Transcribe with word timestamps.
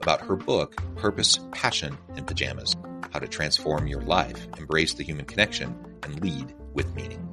about 0.00 0.20
her 0.22 0.36
book, 0.36 0.76
Purpose, 0.96 1.38
Passion, 1.52 1.96
and 2.16 2.26
Pajamas 2.26 2.76
How 3.12 3.18
to 3.18 3.28
Transform 3.28 3.86
Your 3.86 4.02
Life, 4.02 4.46
Embrace 4.58 4.94
the 4.94 5.04
Human 5.04 5.24
Connection, 5.24 5.74
and 6.02 6.20
Lead 6.22 6.54
with 6.74 6.94
Meaning. 6.94 7.26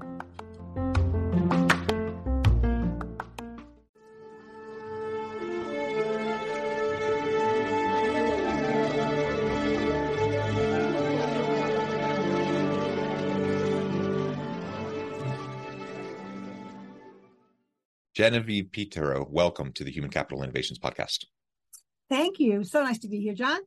Genevieve 18.18 18.72
Piturro, 18.72 19.28
welcome 19.30 19.72
to 19.74 19.84
the 19.84 19.92
Human 19.92 20.10
Capital 20.10 20.42
Innovations 20.42 20.80
Podcast. 20.80 21.26
Thank 22.28 22.40
you. 22.40 22.66
So 22.66 22.84
nice 22.84 23.00
to 23.00 23.08
be 23.08 23.22
here, 23.22 23.34
John. 23.34 23.60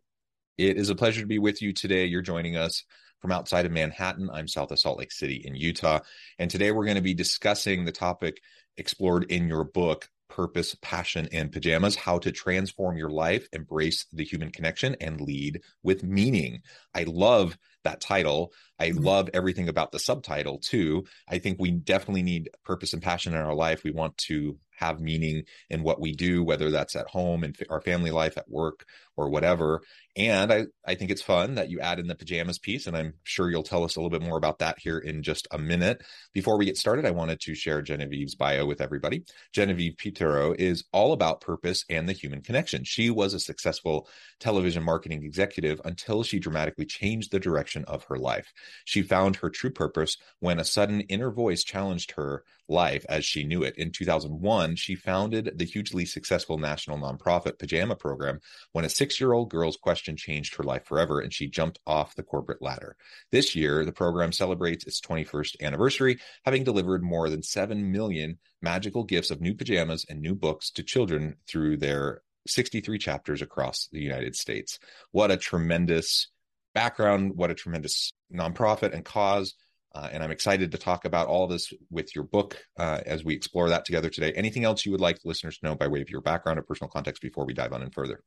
It 0.58 0.76
is 0.76 0.90
a 0.90 0.94
pleasure 0.94 1.22
to 1.22 1.26
be 1.26 1.38
with 1.38 1.62
you 1.62 1.72
today. 1.72 2.04
You're 2.04 2.20
joining 2.20 2.56
us 2.56 2.84
from 3.22 3.32
outside 3.32 3.64
of 3.64 3.72
Manhattan. 3.72 4.28
I'm 4.30 4.46
south 4.46 4.70
of 4.70 4.78
Salt 4.78 4.98
Lake 4.98 5.12
City 5.12 5.42
in 5.42 5.54
Utah. 5.54 6.00
And 6.38 6.50
today 6.50 6.70
we're 6.70 6.84
going 6.84 6.96
to 6.96 7.02
be 7.02 7.14
discussing 7.14 7.86
the 7.86 7.92
topic 7.92 8.42
explored 8.76 9.24
in 9.32 9.48
your 9.48 9.64
book, 9.64 10.10
Purpose, 10.28 10.76
Passion, 10.82 11.26
and 11.32 11.50
Pajamas 11.50 11.96
How 11.96 12.18
to 12.18 12.32
Transform 12.32 12.98
Your 12.98 13.08
Life, 13.08 13.48
Embrace 13.54 14.04
the 14.12 14.24
Human 14.24 14.50
Connection, 14.50 14.94
and 15.00 15.22
Lead 15.22 15.62
with 15.82 16.04
Meaning. 16.04 16.60
I 16.94 17.04
love 17.04 17.56
that 17.84 18.02
title. 18.02 18.52
I 18.78 18.90
mm-hmm. 18.90 19.02
love 19.02 19.30
everything 19.32 19.70
about 19.70 19.90
the 19.90 19.98
subtitle 19.98 20.58
too. 20.58 21.04
I 21.26 21.38
think 21.38 21.58
we 21.58 21.70
definitely 21.70 22.24
need 22.24 22.50
purpose 22.62 22.92
and 22.92 23.02
passion 23.02 23.32
in 23.32 23.40
our 23.40 23.54
life. 23.54 23.84
We 23.84 23.90
want 23.90 24.18
to 24.18 24.58
have 24.80 25.00
meaning 25.00 25.44
in 25.68 25.82
what 25.82 26.00
we 26.00 26.12
do, 26.12 26.42
whether 26.42 26.70
that's 26.70 26.96
at 26.96 27.06
home 27.06 27.44
and 27.44 27.56
our 27.70 27.80
family 27.80 28.10
life, 28.10 28.36
at 28.36 28.48
work, 28.48 28.86
or 29.20 29.28
whatever. 29.28 29.82
And 30.16 30.52
I, 30.52 30.66
I 30.84 30.96
think 30.96 31.10
it's 31.10 31.22
fun 31.22 31.54
that 31.54 31.70
you 31.70 31.78
add 31.78 32.00
in 32.00 32.08
the 32.08 32.16
pajamas 32.16 32.58
piece, 32.58 32.86
and 32.86 32.96
I'm 32.96 33.14
sure 33.22 33.48
you'll 33.48 33.62
tell 33.62 33.84
us 33.84 33.94
a 33.94 34.00
little 34.00 34.10
bit 34.10 34.26
more 34.26 34.36
about 34.36 34.58
that 34.58 34.78
here 34.80 34.98
in 34.98 35.22
just 35.22 35.46
a 35.52 35.58
minute. 35.58 36.02
Before 36.34 36.58
we 36.58 36.64
get 36.64 36.76
started, 36.76 37.06
I 37.06 37.12
wanted 37.12 37.40
to 37.40 37.54
share 37.54 37.80
Genevieve's 37.80 38.34
bio 38.34 38.66
with 38.66 38.80
everybody. 38.80 39.22
Genevieve 39.52 39.96
Piturro 39.96 40.52
is 40.58 40.84
all 40.92 41.12
about 41.12 41.40
purpose 41.40 41.84
and 41.88 42.08
the 42.08 42.12
human 42.12 42.42
connection. 42.42 42.82
She 42.82 43.08
was 43.08 43.34
a 43.34 43.40
successful 43.40 44.08
television 44.40 44.82
marketing 44.82 45.22
executive 45.22 45.80
until 45.84 46.24
she 46.24 46.40
dramatically 46.40 46.86
changed 46.86 47.30
the 47.30 47.38
direction 47.38 47.84
of 47.84 48.04
her 48.04 48.18
life. 48.18 48.52
She 48.84 49.02
found 49.02 49.36
her 49.36 49.50
true 49.50 49.70
purpose 49.70 50.16
when 50.40 50.58
a 50.58 50.64
sudden 50.64 51.02
inner 51.02 51.30
voice 51.30 51.62
challenged 51.62 52.12
her 52.12 52.42
life 52.70 53.04
as 53.08 53.24
she 53.24 53.44
knew 53.44 53.62
it. 53.62 53.76
In 53.76 53.90
2001, 53.90 54.76
she 54.76 54.94
founded 54.94 55.52
the 55.56 55.64
hugely 55.64 56.04
successful 56.04 56.56
national 56.56 56.98
nonprofit 56.98 57.58
Pajama 57.58 57.96
Program 57.96 58.40
when 58.72 58.84
a 58.84 58.88
six 58.88 59.09
year 59.18 59.32
old 59.32 59.50
girl's 59.50 59.76
question 59.76 60.16
changed 60.16 60.54
her 60.54 60.62
life 60.62 60.84
forever 60.84 61.20
and 61.20 61.32
she 61.32 61.48
jumped 61.48 61.80
off 61.86 62.14
the 62.14 62.22
corporate 62.22 62.60
ladder. 62.60 62.96
This 63.32 63.56
year, 63.56 63.84
the 63.84 63.92
program 63.92 64.30
celebrates 64.30 64.86
its 64.86 65.00
21st 65.00 65.62
anniversary, 65.62 66.20
having 66.44 66.64
delivered 66.64 67.02
more 67.02 67.30
than 67.30 67.42
7 67.42 67.90
million 67.90 68.38
magical 68.60 69.04
gifts 69.04 69.30
of 69.30 69.40
new 69.40 69.54
pajamas 69.54 70.04
and 70.08 70.20
new 70.20 70.34
books 70.34 70.70
to 70.72 70.82
children 70.82 71.36
through 71.48 71.78
their 71.78 72.22
63 72.46 72.98
chapters 72.98 73.42
across 73.42 73.88
the 73.92 74.00
United 74.00 74.36
States. 74.36 74.78
What 75.12 75.30
a 75.30 75.36
tremendous 75.36 76.28
background, 76.74 77.32
what 77.36 77.50
a 77.50 77.54
tremendous 77.54 78.12
nonprofit 78.32 78.94
and 78.94 79.04
cause. 79.04 79.54
Uh, 79.92 80.08
and 80.12 80.22
I'm 80.22 80.30
excited 80.30 80.70
to 80.70 80.78
talk 80.78 81.04
about 81.04 81.26
all 81.26 81.48
this 81.48 81.72
with 81.90 82.14
your 82.14 82.24
book 82.24 82.62
uh, 82.78 83.00
as 83.06 83.24
we 83.24 83.34
explore 83.34 83.70
that 83.70 83.84
together 83.84 84.08
today. 84.08 84.32
Anything 84.32 84.64
else 84.64 84.86
you 84.86 84.92
would 84.92 85.00
like 85.00 85.18
listeners 85.24 85.58
to 85.58 85.66
know 85.66 85.74
by 85.74 85.88
way 85.88 86.00
of 86.00 86.10
your 86.10 86.20
background 86.20 86.58
or 86.58 86.62
personal 86.62 86.90
context 86.90 87.20
before 87.20 87.44
we 87.44 87.54
dive 87.54 87.72
on 87.72 87.82
in 87.82 87.90
further? 87.90 88.22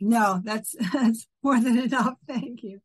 No, 0.00 0.40
that's 0.42 0.74
that's 0.92 1.26
more 1.42 1.60
than 1.60 1.78
enough. 1.78 2.14
Thank 2.26 2.62
you. 2.62 2.80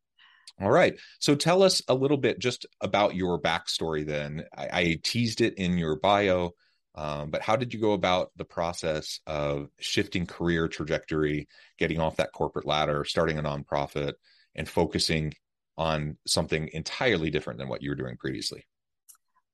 All 0.59 0.71
right. 0.71 0.97
So 1.19 1.35
tell 1.35 1.61
us 1.61 1.83
a 1.87 1.93
little 1.93 2.17
bit 2.17 2.39
just 2.39 2.65
about 2.81 3.15
your 3.15 3.39
backstory. 3.39 4.05
Then 4.05 4.45
I, 4.55 4.69
I 4.71 4.99
teased 5.03 5.41
it 5.41 5.55
in 5.55 5.77
your 5.77 5.97
bio, 5.97 6.51
um, 6.95 7.29
but 7.29 7.43
how 7.43 7.55
did 7.55 7.75
you 7.75 7.79
go 7.79 7.91
about 7.91 8.31
the 8.37 8.45
process 8.45 9.19
of 9.27 9.69
shifting 9.79 10.25
career 10.25 10.67
trajectory, 10.67 11.47
getting 11.77 11.99
off 11.99 12.17
that 12.17 12.31
corporate 12.31 12.65
ladder, 12.65 13.05
starting 13.05 13.37
a 13.37 13.43
nonprofit, 13.43 14.13
and 14.55 14.67
focusing 14.67 15.33
on 15.77 16.17
something 16.25 16.69
entirely 16.73 17.29
different 17.29 17.59
than 17.59 17.69
what 17.69 17.83
you 17.83 17.91
were 17.91 17.95
doing 17.95 18.17
previously? 18.17 18.65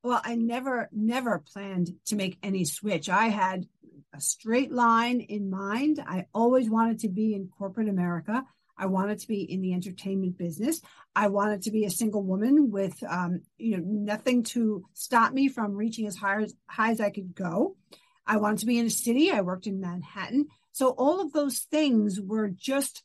Well, 0.03 0.21
I 0.23 0.35
never, 0.35 0.89
never 0.93 1.43
planned 1.53 1.91
to 2.07 2.15
make 2.15 2.37
any 2.43 2.63
switch. 2.63 3.09
I 3.09 3.27
had 3.27 3.65
a 4.13 4.21
straight 4.21 4.71
line 4.71 5.21
in 5.21 5.49
mind. 5.49 6.03
I 6.05 6.27
always 6.33 6.69
wanted 6.69 6.99
to 6.99 7.09
be 7.09 7.33
in 7.33 7.49
corporate 7.57 7.89
America. 7.89 8.43
I 8.77 8.87
wanted 8.87 9.19
to 9.19 9.27
be 9.27 9.41
in 9.41 9.61
the 9.61 9.73
entertainment 9.73 10.37
business. 10.37 10.81
I 11.15 11.27
wanted 11.27 11.63
to 11.63 11.71
be 11.71 11.85
a 11.85 11.91
single 11.91 12.23
woman 12.23 12.71
with, 12.71 13.01
um, 13.07 13.41
you 13.57 13.77
know, 13.77 13.83
nothing 13.85 14.43
to 14.43 14.85
stop 14.93 15.31
me 15.31 15.47
from 15.47 15.75
reaching 15.75 16.07
as 16.07 16.15
high 16.15 16.41
as, 16.41 16.55
high 16.67 16.91
as 16.91 16.99
I 16.99 17.11
could 17.11 17.35
go. 17.35 17.75
I 18.25 18.37
wanted 18.37 18.59
to 18.59 18.65
be 18.65 18.79
in 18.79 18.85
a 18.87 18.91
city. 18.91 19.31
I 19.31 19.41
worked 19.41 19.67
in 19.67 19.79
Manhattan. 19.79 20.47
So 20.71 20.89
all 20.89 21.21
of 21.21 21.33
those 21.33 21.59
things 21.59 22.19
were 22.19 22.49
just 22.49 23.03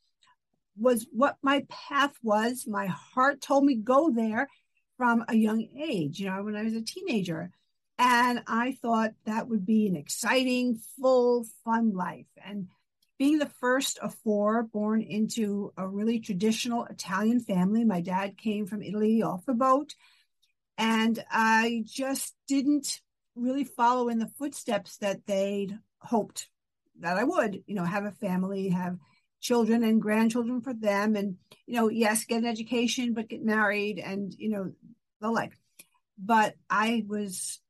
was 0.76 1.06
what 1.12 1.36
my 1.42 1.66
path 1.68 2.14
was. 2.22 2.64
My 2.66 2.86
heart 2.86 3.40
told 3.40 3.64
me 3.64 3.74
go 3.74 4.10
there 4.10 4.48
from 4.96 5.24
a 5.28 5.36
young 5.36 5.66
age, 5.76 6.18
you 6.18 6.26
know, 6.26 6.42
when 6.42 6.56
I 6.56 6.62
was 6.62 6.74
a 6.74 6.82
teenager. 6.82 7.50
And 7.98 8.42
I 8.46 8.72
thought 8.80 9.12
that 9.24 9.48
would 9.48 9.66
be 9.66 9.88
an 9.88 9.96
exciting, 9.96 10.80
full, 11.00 11.46
fun 11.64 11.92
life. 11.94 12.26
And 12.44 12.68
being 13.18 13.38
the 13.38 13.50
first 13.60 13.98
of 13.98 14.14
four 14.22 14.62
born 14.62 15.02
into 15.02 15.72
a 15.76 15.86
really 15.86 16.20
traditional 16.20 16.84
Italian 16.84 17.40
family, 17.40 17.84
my 17.84 18.00
dad 18.00 18.38
came 18.38 18.66
from 18.66 18.82
Italy 18.82 19.22
off 19.22 19.46
the 19.46 19.54
boat. 19.54 19.94
And 20.76 21.24
I 21.28 21.82
just 21.86 22.36
didn't 22.46 23.00
really 23.34 23.64
follow 23.64 24.08
in 24.08 24.20
the 24.20 24.30
footsteps 24.38 24.98
that 24.98 25.26
they'd 25.26 25.76
hoped 25.98 26.48
that 27.00 27.16
I 27.16 27.24
would, 27.24 27.62
you 27.66 27.74
know, 27.74 27.84
have 27.84 28.04
a 28.04 28.12
family, 28.12 28.68
have 28.68 28.98
children 29.40 29.84
and 29.84 30.02
grandchildren 30.02 30.60
for 30.60 30.74
them 30.74 31.14
and 31.14 31.36
you 31.66 31.76
know 31.76 31.88
yes 31.88 32.24
get 32.24 32.38
an 32.38 32.44
education 32.44 33.14
but 33.14 33.28
get 33.28 33.40
married 33.40 33.98
and 33.98 34.34
you 34.36 34.48
know 34.48 34.72
the 35.20 35.30
like 35.30 35.52
but 36.18 36.54
i 36.68 37.04
was 37.06 37.60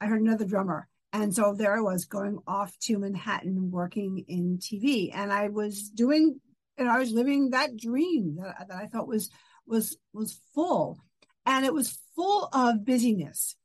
i 0.00 0.06
heard 0.06 0.20
another 0.20 0.44
drummer. 0.44 0.88
And 1.12 1.34
so 1.34 1.54
there 1.54 1.76
i 1.76 1.80
was 1.80 2.06
going 2.06 2.38
off 2.46 2.76
to 2.80 2.98
manhattan 2.98 3.70
working 3.70 4.24
in 4.26 4.58
tv 4.58 5.10
and 5.14 5.32
i 5.32 5.48
was 5.48 5.88
doing 5.90 6.40
and 6.76 6.88
i 6.88 6.98
was 6.98 7.12
living 7.12 7.50
that 7.50 7.76
dream 7.76 8.36
that, 8.40 8.68
that 8.68 8.76
i 8.76 8.86
thought 8.86 9.06
was 9.06 9.30
was 9.66 9.96
was 10.12 10.40
full. 10.54 10.98
And 11.46 11.64
it 11.64 11.74
was 11.74 11.98
full 12.16 12.48
of 12.52 12.84
busyness. 12.84 13.56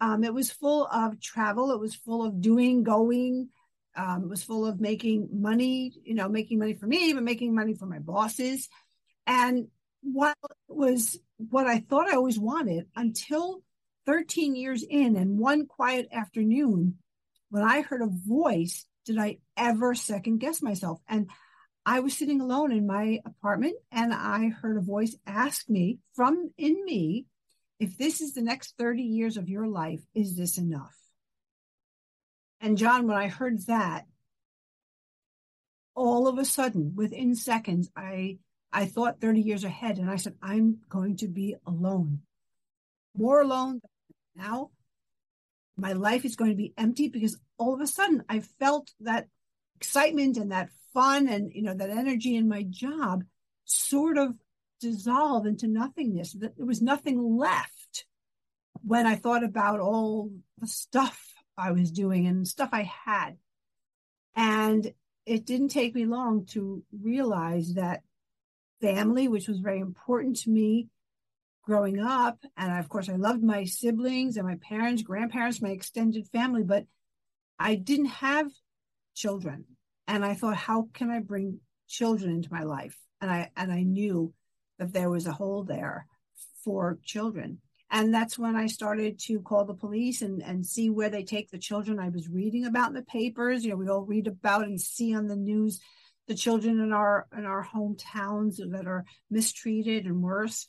Um, 0.00 0.24
it 0.24 0.34
was 0.34 0.50
full 0.50 0.86
of 0.86 1.20
travel. 1.20 1.70
It 1.70 1.80
was 1.80 1.94
full 1.94 2.24
of 2.24 2.40
doing 2.40 2.82
going. 2.82 3.48
Um, 3.94 4.28
was 4.28 4.42
full 4.42 4.66
of 4.66 4.80
making 4.80 5.28
money, 5.32 5.92
you 6.02 6.14
know, 6.14 6.28
making 6.28 6.58
money 6.58 6.72
for 6.72 6.86
me, 6.86 7.12
but 7.12 7.22
making 7.22 7.54
money 7.54 7.74
for 7.74 7.84
my 7.84 7.98
bosses. 7.98 8.68
And 9.26 9.68
while 10.02 10.34
it 10.42 10.56
was 10.74 11.18
what 11.36 11.66
I 11.66 11.80
thought 11.80 12.08
I 12.08 12.16
always 12.16 12.38
wanted 12.38 12.86
until 12.96 13.62
13 14.06 14.54
years 14.54 14.82
in 14.82 15.16
and 15.16 15.38
one 15.38 15.66
quiet 15.66 16.08
afternoon 16.12 16.96
when 17.50 17.62
I 17.62 17.82
heard 17.82 18.02
a 18.02 18.08
voice 18.08 18.86
did 19.04 19.18
I 19.18 19.38
ever 19.56 19.94
second 19.94 20.38
guess 20.38 20.62
myself? 20.62 21.00
And 21.08 21.28
I 21.84 22.00
was 22.00 22.16
sitting 22.16 22.40
alone 22.40 22.70
in 22.72 22.86
my 22.86 23.18
apartment 23.24 23.74
and 23.90 24.14
I 24.14 24.48
heard 24.48 24.76
a 24.76 24.80
voice 24.80 25.16
ask 25.26 25.68
me 25.68 25.98
from 26.14 26.50
in 26.56 26.84
me 26.84 27.26
if 27.80 27.98
this 27.98 28.20
is 28.20 28.34
the 28.34 28.42
next 28.42 28.74
30 28.78 29.02
years 29.02 29.36
of 29.36 29.48
your 29.48 29.66
life 29.66 30.00
is 30.14 30.36
this 30.36 30.58
enough? 30.58 30.96
And 32.60 32.78
John 32.78 33.08
when 33.08 33.16
I 33.16 33.26
heard 33.26 33.66
that 33.66 34.06
all 35.94 36.28
of 36.28 36.38
a 36.38 36.44
sudden 36.44 36.92
within 36.94 37.34
seconds 37.34 37.90
I 37.96 38.38
I 38.72 38.86
thought 38.86 39.20
30 39.20 39.40
years 39.40 39.64
ahead 39.64 39.98
and 39.98 40.08
I 40.08 40.16
said, 40.16 40.34
I'm 40.40 40.78
going 40.88 41.16
to 41.18 41.28
be 41.28 41.56
alone, 41.66 42.20
more 43.14 43.42
alone 43.42 43.82
now. 44.34 44.70
My 45.76 45.92
life 45.92 46.24
is 46.24 46.36
going 46.36 46.50
to 46.50 46.56
be 46.56 46.74
empty 46.76 47.08
because 47.08 47.38
all 47.58 47.74
of 47.74 47.80
a 47.80 47.86
sudden 47.86 48.22
I 48.28 48.40
felt 48.40 48.90
that 49.00 49.28
excitement 49.76 50.36
and 50.36 50.52
that 50.52 50.68
fun 50.92 51.28
and, 51.28 51.50
you 51.52 51.62
know, 51.62 51.74
that 51.74 51.90
energy 51.90 52.36
in 52.36 52.48
my 52.48 52.62
job 52.62 53.24
sort 53.64 54.18
of 54.18 54.34
dissolve 54.80 55.46
into 55.46 55.66
nothingness. 55.66 56.32
That 56.34 56.56
there 56.56 56.66
was 56.66 56.82
nothing 56.82 57.36
left 57.36 58.06
when 58.82 59.06
I 59.06 59.16
thought 59.16 59.44
about 59.44 59.80
all 59.80 60.30
the 60.58 60.66
stuff 60.66 61.18
I 61.56 61.72
was 61.72 61.90
doing 61.90 62.26
and 62.26 62.46
stuff 62.46 62.70
I 62.72 62.90
had. 63.04 63.36
And 64.34 64.92
it 65.26 65.46
didn't 65.46 65.68
take 65.68 65.94
me 65.94 66.04
long 66.04 66.46
to 66.46 66.82
realize 66.92 67.74
that 67.74 68.02
family, 68.80 69.28
which 69.28 69.48
was 69.48 69.58
very 69.58 69.78
important 69.78 70.36
to 70.40 70.50
me 70.50 70.88
growing 71.62 72.00
up. 72.00 72.38
And 72.56 72.78
of 72.78 72.88
course, 72.88 73.08
I 73.08 73.16
loved 73.16 73.42
my 73.42 73.64
siblings 73.64 74.36
and 74.36 74.46
my 74.46 74.56
parents, 74.56 75.02
grandparents, 75.02 75.62
my 75.62 75.70
extended 75.70 76.28
family, 76.28 76.62
but 76.62 76.86
I 77.58 77.76
didn't 77.76 78.06
have 78.06 78.50
children. 79.14 79.64
And 80.06 80.24
I 80.24 80.34
thought, 80.34 80.56
how 80.56 80.88
can 80.92 81.10
I 81.10 81.20
bring 81.20 81.60
children 81.88 82.32
into 82.32 82.52
my 82.52 82.64
life? 82.64 82.96
And 83.20 83.30
I 83.30 83.50
and 83.56 83.72
I 83.72 83.82
knew 83.82 84.34
that 84.78 84.92
there 84.92 85.10
was 85.10 85.26
a 85.26 85.32
hole 85.32 85.62
there 85.62 86.06
for 86.64 86.98
children. 87.04 87.58
And 87.90 88.12
that's 88.12 88.38
when 88.38 88.56
I 88.56 88.66
started 88.66 89.18
to 89.26 89.40
call 89.40 89.66
the 89.66 89.74
police 89.74 90.22
and, 90.22 90.42
and 90.42 90.64
see 90.64 90.88
where 90.88 91.10
they 91.10 91.24
take 91.24 91.50
the 91.50 91.58
children 91.58 92.00
I 92.00 92.08
was 92.08 92.26
reading 92.28 92.64
about 92.64 92.88
in 92.88 92.94
the 92.94 93.02
papers. 93.02 93.64
You 93.64 93.70
know, 93.70 93.76
we 93.76 93.88
all 93.88 94.00
read 94.00 94.26
about 94.26 94.64
and 94.64 94.80
see 94.80 95.14
on 95.14 95.26
the 95.26 95.36
news 95.36 95.78
the 96.26 96.34
children 96.34 96.80
in 96.80 96.92
our 96.92 97.26
in 97.36 97.44
our 97.44 97.66
hometowns 97.66 98.56
that 98.56 98.86
are 98.86 99.04
mistreated 99.30 100.06
and 100.06 100.22
worse 100.22 100.68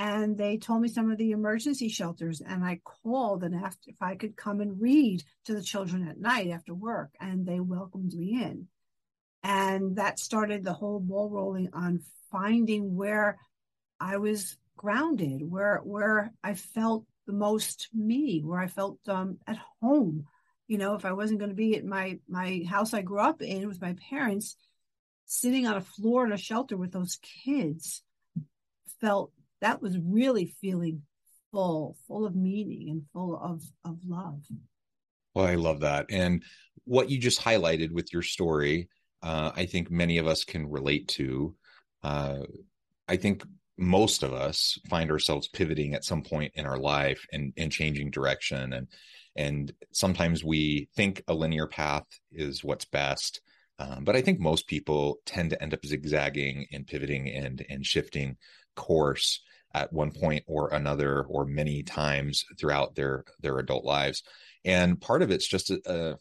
and 0.00 0.38
they 0.38 0.56
told 0.56 0.80
me 0.80 0.88
some 0.88 1.10
of 1.10 1.18
the 1.18 1.32
emergency 1.32 1.90
shelters 1.90 2.40
and 2.40 2.64
i 2.64 2.80
called 3.02 3.44
and 3.44 3.54
asked 3.54 3.84
if 3.86 3.96
i 4.00 4.14
could 4.14 4.34
come 4.34 4.60
and 4.60 4.80
read 4.80 5.22
to 5.44 5.54
the 5.54 5.62
children 5.62 6.08
at 6.08 6.18
night 6.18 6.48
after 6.48 6.74
work 6.74 7.10
and 7.20 7.46
they 7.46 7.60
welcomed 7.60 8.14
me 8.14 8.42
in. 8.42 8.66
And 9.42 9.96
that 9.96 10.18
started 10.18 10.64
the 10.64 10.72
whole 10.72 11.00
ball 11.00 11.28
rolling 11.28 11.68
on 11.74 12.00
finding 12.32 12.96
where 12.96 13.38
i 14.00 14.16
was 14.16 14.56
grounded 14.76 15.42
where 15.42 15.80
where 15.84 16.32
i 16.42 16.54
felt 16.54 17.04
the 17.26 17.34
most 17.34 17.88
me 17.92 18.40
where 18.42 18.58
i 18.58 18.68
felt 18.68 18.98
um, 19.06 19.36
at 19.46 19.58
home. 19.82 20.24
You 20.66 20.78
know 20.78 20.94
if 20.94 21.04
i 21.04 21.12
wasn't 21.12 21.40
going 21.40 21.50
to 21.50 21.54
be 21.66 21.76
at 21.76 21.84
my 21.84 22.18
my 22.26 22.64
house 22.66 22.94
i 22.94 23.02
grew 23.02 23.20
up 23.20 23.42
in 23.42 23.68
with 23.68 23.82
my 23.82 23.94
parents 24.08 24.56
sitting 25.26 25.66
on 25.66 25.76
a 25.76 25.82
floor 25.82 26.24
in 26.24 26.32
a 26.32 26.38
shelter 26.38 26.78
with 26.78 26.92
those 26.92 27.18
kids 27.44 28.02
felt 29.00 29.32
that 29.60 29.82
was 29.82 29.98
really 29.98 30.46
feeling 30.60 31.02
full, 31.52 31.96
full 32.06 32.26
of 32.26 32.34
meaning 32.34 32.88
and 32.90 33.02
full 33.12 33.36
of, 33.36 33.62
of 33.84 33.98
love. 34.06 34.42
Well, 35.34 35.46
I 35.46 35.54
love 35.54 35.80
that. 35.80 36.06
And 36.10 36.42
what 36.84 37.10
you 37.10 37.18
just 37.18 37.40
highlighted 37.40 37.92
with 37.92 38.12
your 38.12 38.22
story, 38.22 38.88
uh, 39.22 39.52
I 39.54 39.66
think 39.66 39.90
many 39.90 40.18
of 40.18 40.26
us 40.26 40.44
can 40.44 40.68
relate 40.68 41.08
to. 41.08 41.54
Uh, 42.02 42.40
I 43.08 43.16
think 43.16 43.44
most 43.78 44.22
of 44.22 44.32
us 44.32 44.78
find 44.88 45.10
ourselves 45.10 45.48
pivoting 45.48 45.94
at 45.94 46.04
some 46.04 46.22
point 46.22 46.52
in 46.54 46.66
our 46.66 46.78
life 46.78 47.26
and, 47.32 47.52
and 47.56 47.72
changing 47.72 48.10
direction. 48.10 48.72
And, 48.72 48.88
and 49.36 49.72
sometimes 49.92 50.44
we 50.44 50.88
think 50.96 51.22
a 51.28 51.34
linear 51.34 51.66
path 51.66 52.06
is 52.32 52.64
what's 52.64 52.84
best. 52.84 53.40
Um, 53.78 54.04
but 54.04 54.14
I 54.14 54.20
think 54.20 54.40
most 54.40 54.66
people 54.66 55.20
tend 55.24 55.50
to 55.50 55.62
end 55.62 55.72
up 55.72 55.86
zigzagging 55.86 56.66
and 56.70 56.86
pivoting 56.86 57.30
and 57.30 57.64
and 57.70 57.86
shifting 57.86 58.36
course 58.76 59.40
at 59.74 59.92
one 59.92 60.10
point 60.10 60.44
or 60.46 60.72
another 60.72 61.22
or 61.22 61.44
many 61.44 61.82
times 61.82 62.44
throughout 62.58 62.94
their 62.94 63.24
their 63.40 63.58
adult 63.58 63.84
lives. 63.84 64.22
And 64.64 65.00
part 65.00 65.22
of 65.22 65.30
it's 65.30 65.46
just 65.48 65.70
a, 65.70 65.80
a 65.86 66.18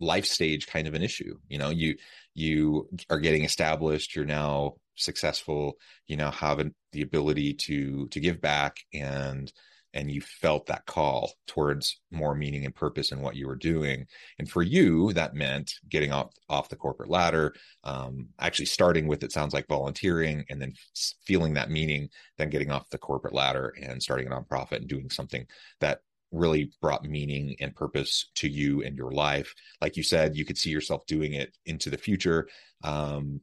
life 0.00 0.26
stage 0.26 0.66
kind 0.66 0.86
of 0.86 0.94
an 0.94 1.02
issue. 1.02 1.38
You 1.48 1.58
know, 1.58 1.70
you 1.70 1.96
you 2.34 2.88
are 3.10 3.20
getting 3.20 3.44
established, 3.44 4.14
you're 4.14 4.24
now 4.24 4.74
successful, 4.96 5.76
you 6.06 6.16
now 6.16 6.30
have 6.30 6.60
the 6.92 7.02
ability 7.02 7.54
to 7.54 8.08
to 8.08 8.20
give 8.20 8.40
back 8.40 8.78
and 8.92 9.52
and 9.94 10.10
you 10.10 10.20
felt 10.20 10.66
that 10.66 10.86
call 10.86 11.32
towards 11.46 12.00
more 12.10 12.34
meaning 12.34 12.64
and 12.64 12.74
purpose 12.74 13.12
in 13.12 13.20
what 13.20 13.36
you 13.36 13.46
were 13.46 13.56
doing. 13.56 14.06
And 14.38 14.48
for 14.48 14.62
you 14.62 15.12
that 15.14 15.34
meant 15.34 15.74
getting 15.88 16.12
off 16.12 16.32
off 16.48 16.68
the 16.68 16.76
corporate 16.76 17.10
ladder 17.10 17.54
um, 17.84 18.28
actually 18.38 18.66
starting 18.66 19.06
with 19.06 19.22
it 19.22 19.32
sounds 19.32 19.54
like 19.54 19.66
volunteering 19.68 20.44
and 20.50 20.60
then 20.60 20.74
feeling 21.24 21.54
that 21.54 21.70
meaning 21.70 22.08
then 22.36 22.50
getting 22.50 22.70
off 22.70 22.90
the 22.90 22.98
corporate 22.98 23.34
ladder 23.34 23.74
and 23.82 24.02
starting 24.02 24.26
a 24.26 24.30
nonprofit 24.30 24.76
and 24.76 24.88
doing 24.88 25.10
something 25.10 25.46
that 25.80 26.00
really 26.30 26.70
brought 26.82 27.04
meaning 27.04 27.56
and 27.60 27.74
purpose 27.74 28.30
to 28.34 28.48
you 28.48 28.82
and 28.82 28.96
your 28.96 29.10
life. 29.12 29.54
Like 29.80 29.96
you 29.96 30.02
said 30.02 30.36
you 30.36 30.44
could 30.44 30.58
see 30.58 30.70
yourself 30.70 31.06
doing 31.06 31.32
it 31.32 31.56
into 31.64 31.88
the 31.88 31.98
future 31.98 32.48
um, 32.84 33.40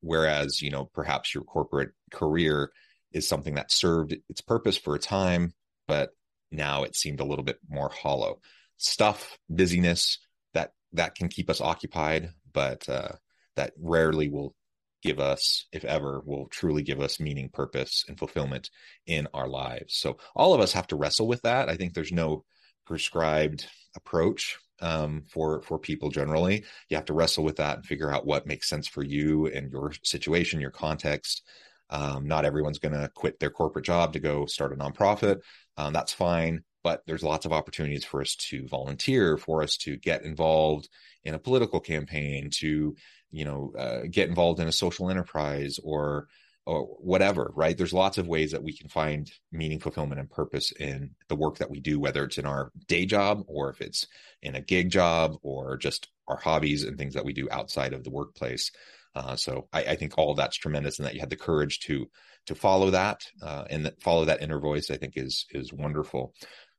whereas 0.00 0.62
you 0.62 0.70
know 0.70 0.84
perhaps 0.94 1.34
your 1.34 1.44
corporate 1.44 1.90
career 2.12 2.70
is 3.12 3.28
something 3.28 3.54
that 3.54 3.72
served 3.72 4.14
its 4.28 4.40
purpose 4.40 4.76
for 4.76 4.94
a 4.94 4.98
time, 4.98 5.54
but 5.86 6.10
now 6.50 6.84
it 6.84 6.96
seemed 6.96 7.20
a 7.20 7.24
little 7.24 7.44
bit 7.44 7.58
more 7.68 7.90
hollow. 7.90 8.40
Stuff, 8.76 9.38
busyness 9.48 10.18
that 10.54 10.72
that 10.92 11.14
can 11.14 11.28
keep 11.28 11.50
us 11.50 11.60
occupied, 11.60 12.30
but 12.52 12.88
uh, 12.88 13.12
that 13.56 13.72
rarely 13.78 14.28
will 14.28 14.54
give 15.02 15.20
us, 15.20 15.66
if 15.72 15.84
ever, 15.84 16.22
will 16.24 16.46
truly 16.48 16.82
give 16.82 17.00
us 17.00 17.20
meaning, 17.20 17.48
purpose, 17.52 18.04
and 18.08 18.18
fulfillment 18.18 18.70
in 19.06 19.28
our 19.32 19.48
lives. 19.48 19.96
So 19.96 20.18
all 20.34 20.54
of 20.54 20.60
us 20.60 20.72
have 20.72 20.86
to 20.88 20.96
wrestle 20.96 21.28
with 21.28 21.42
that. 21.42 21.68
I 21.68 21.76
think 21.76 21.94
there's 21.94 22.12
no 22.12 22.44
prescribed 22.86 23.66
approach 23.96 24.56
um, 24.80 25.24
for 25.28 25.62
for 25.62 25.78
people 25.78 26.10
generally. 26.10 26.64
You 26.88 26.96
have 26.96 27.06
to 27.06 27.14
wrestle 27.14 27.44
with 27.44 27.56
that 27.56 27.76
and 27.76 27.86
figure 27.86 28.12
out 28.12 28.26
what 28.26 28.46
makes 28.46 28.68
sense 28.68 28.88
for 28.88 29.02
you 29.02 29.46
and 29.46 29.70
your 29.70 29.92
situation, 30.04 30.60
your 30.60 30.70
context, 30.70 31.42
um, 31.90 32.26
not 32.26 32.44
everyone's 32.44 32.78
going 32.78 32.94
to 32.94 33.10
quit 33.14 33.38
their 33.40 33.50
corporate 33.50 33.84
job 33.84 34.12
to 34.12 34.20
go 34.20 34.46
start 34.46 34.72
a 34.72 34.76
nonprofit. 34.76 35.40
Um, 35.76 35.92
that's 35.92 36.12
fine, 36.12 36.62
but 36.82 37.02
there's 37.06 37.22
lots 37.22 37.46
of 37.46 37.52
opportunities 37.52 38.04
for 38.04 38.20
us 38.20 38.34
to 38.50 38.66
volunteer, 38.68 39.36
for 39.36 39.62
us 39.62 39.76
to 39.78 39.96
get 39.96 40.24
involved 40.24 40.88
in 41.24 41.34
a 41.34 41.38
political 41.38 41.80
campaign, 41.80 42.50
to 42.58 42.96
you 43.30 43.44
know 43.44 43.72
uh, 43.78 44.02
get 44.10 44.28
involved 44.28 44.60
in 44.60 44.68
a 44.68 44.72
social 44.72 45.10
enterprise 45.10 45.78
or 45.82 46.26
or 46.66 46.84
whatever. 47.00 47.52
Right? 47.54 47.76
There's 47.76 47.92
lots 47.92 48.18
of 48.18 48.28
ways 48.28 48.52
that 48.52 48.62
we 48.62 48.76
can 48.76 48.88
find 48.88 49.30
meaning, 49.50 49.80
fulfillment, 49.80 50.20
and 50.20 50.30
purpose 50.30 50.72
in 50.72 51.12
the 51.28 51.36
work 51.36 51.58
that 51.58 51.70
we 51.70 51.80
do, 51.80 51.98
whether 51.98 52.24
it's 52.24 52.38
in 52.38 52.46
our 52.46 52.70
day 52.86 53.06
job 53.06 53.44
or 53.46 53.70
if 53.70 53.80
it's 53.80 54.06
in 54.42 54.54
a 54.54 54.60
gig 54.60 54.90
job 54.90 55.36
or 55.42 55.76
just 55.78 56.08
our 56.26 56.36
hobbies 56.36 56.84
and 56.84 56.98
things 56.98 57.14
that 57.14 57.24
we 57.24 57.32
do 57.32 57.48
outside 57.50 57.94
of 57.94 58.04
the 58.04 58.10
workplace. 58.10 58.70
Uh, 59.18 59.34
so 59.34 59.68
I, 59.72 59.82
I, 59.82 59.96
think 59.96 60.16
all 60.16 60.34
that's 60.34 60.56
tremendous, 60.56 60.98
and 60.98 61.06
that 61.06 61.14
you 61.14 61.20
had 61.20 61.30
the 61.30 61.36
courage 61.36 61.80
to 61.80 62.08
to 62.46 62.54
follow 62.54 62.90
that 62.90 63.26
uh, 63.42 63.64
and 63.68 63.84
that 63.84 64.00
follow 64.00 64.24
that 64.26 64.42
inner 64.42 64.60
voice. 64.60 64.90
I 64.90 64.96
think 64.96 65.14
is 65.16 65.46
is 65.50 65.72
wonderful. 65.72 66.34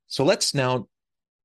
So 0.07 0.23
let's 0.23 0.53
now 0.53 0.87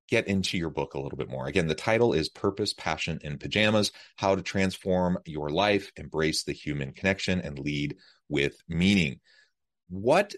get 0.08 0.28
into 0.28 0.56
your 0.56 0.70
book 0.70 0.94
a 0.94 1.00
little 1.00 1.18
bit 1.18 1.28
more. 1.28 1.46
Again, 1.46 1.66
the 1.66 1.74
title 1.74 2.12
is 2.12 2.28
Purpose, 2.28 2.72
Passion, 2.74 3.18
and 3.24 3.40
Pajamas 3.40 3.90
How 4.16 4.36
to 4.36 4.42
Transform 4.42 5.18
Your 5.24 5.50
Life, 5.50 5.90
Embrace 5.96 6.44
the 6.44 6.52
Human 6.52 6.92
Connection, 6.92 7.40
and 7.40 7.58
Lead 7.58 7.96
with 8.28 8.56
Meaning. 8.68 9.20
What 9.88 10.34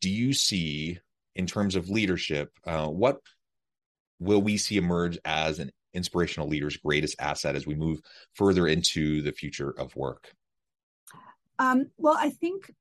do 0.00 0.08
you 0.08 0.32
see 0.32 0.98
in 1.34 1.46
terms 1.46 1.76
of 1.76 1.90
leadership? 1.90 2.52
Uh, 2.64 2.86
what 2.86 3.20
will 4.18 4.40
we 4.40 4.56
see 4.56 4.78
emerge 4.78 5.18
as 5.24 5.58
an 5.58 5.70
inspirational 5.94 6.48
leaders' 6.48 6.76
greatest 6.76 7.16
asset 7.18 7.56
as 7.56 7.66
we 7.66 7.74
move 7.74 8.00
further 8.34 8.66
into 8.66 9.22
the 9.22 9.32
future 9.32 9.70
of 9.70 9.94
work? 9.96 10.32
Um, 11.58 11.90
well, 11.96 12.16
I 12.18 12.30
think 12.30 12.72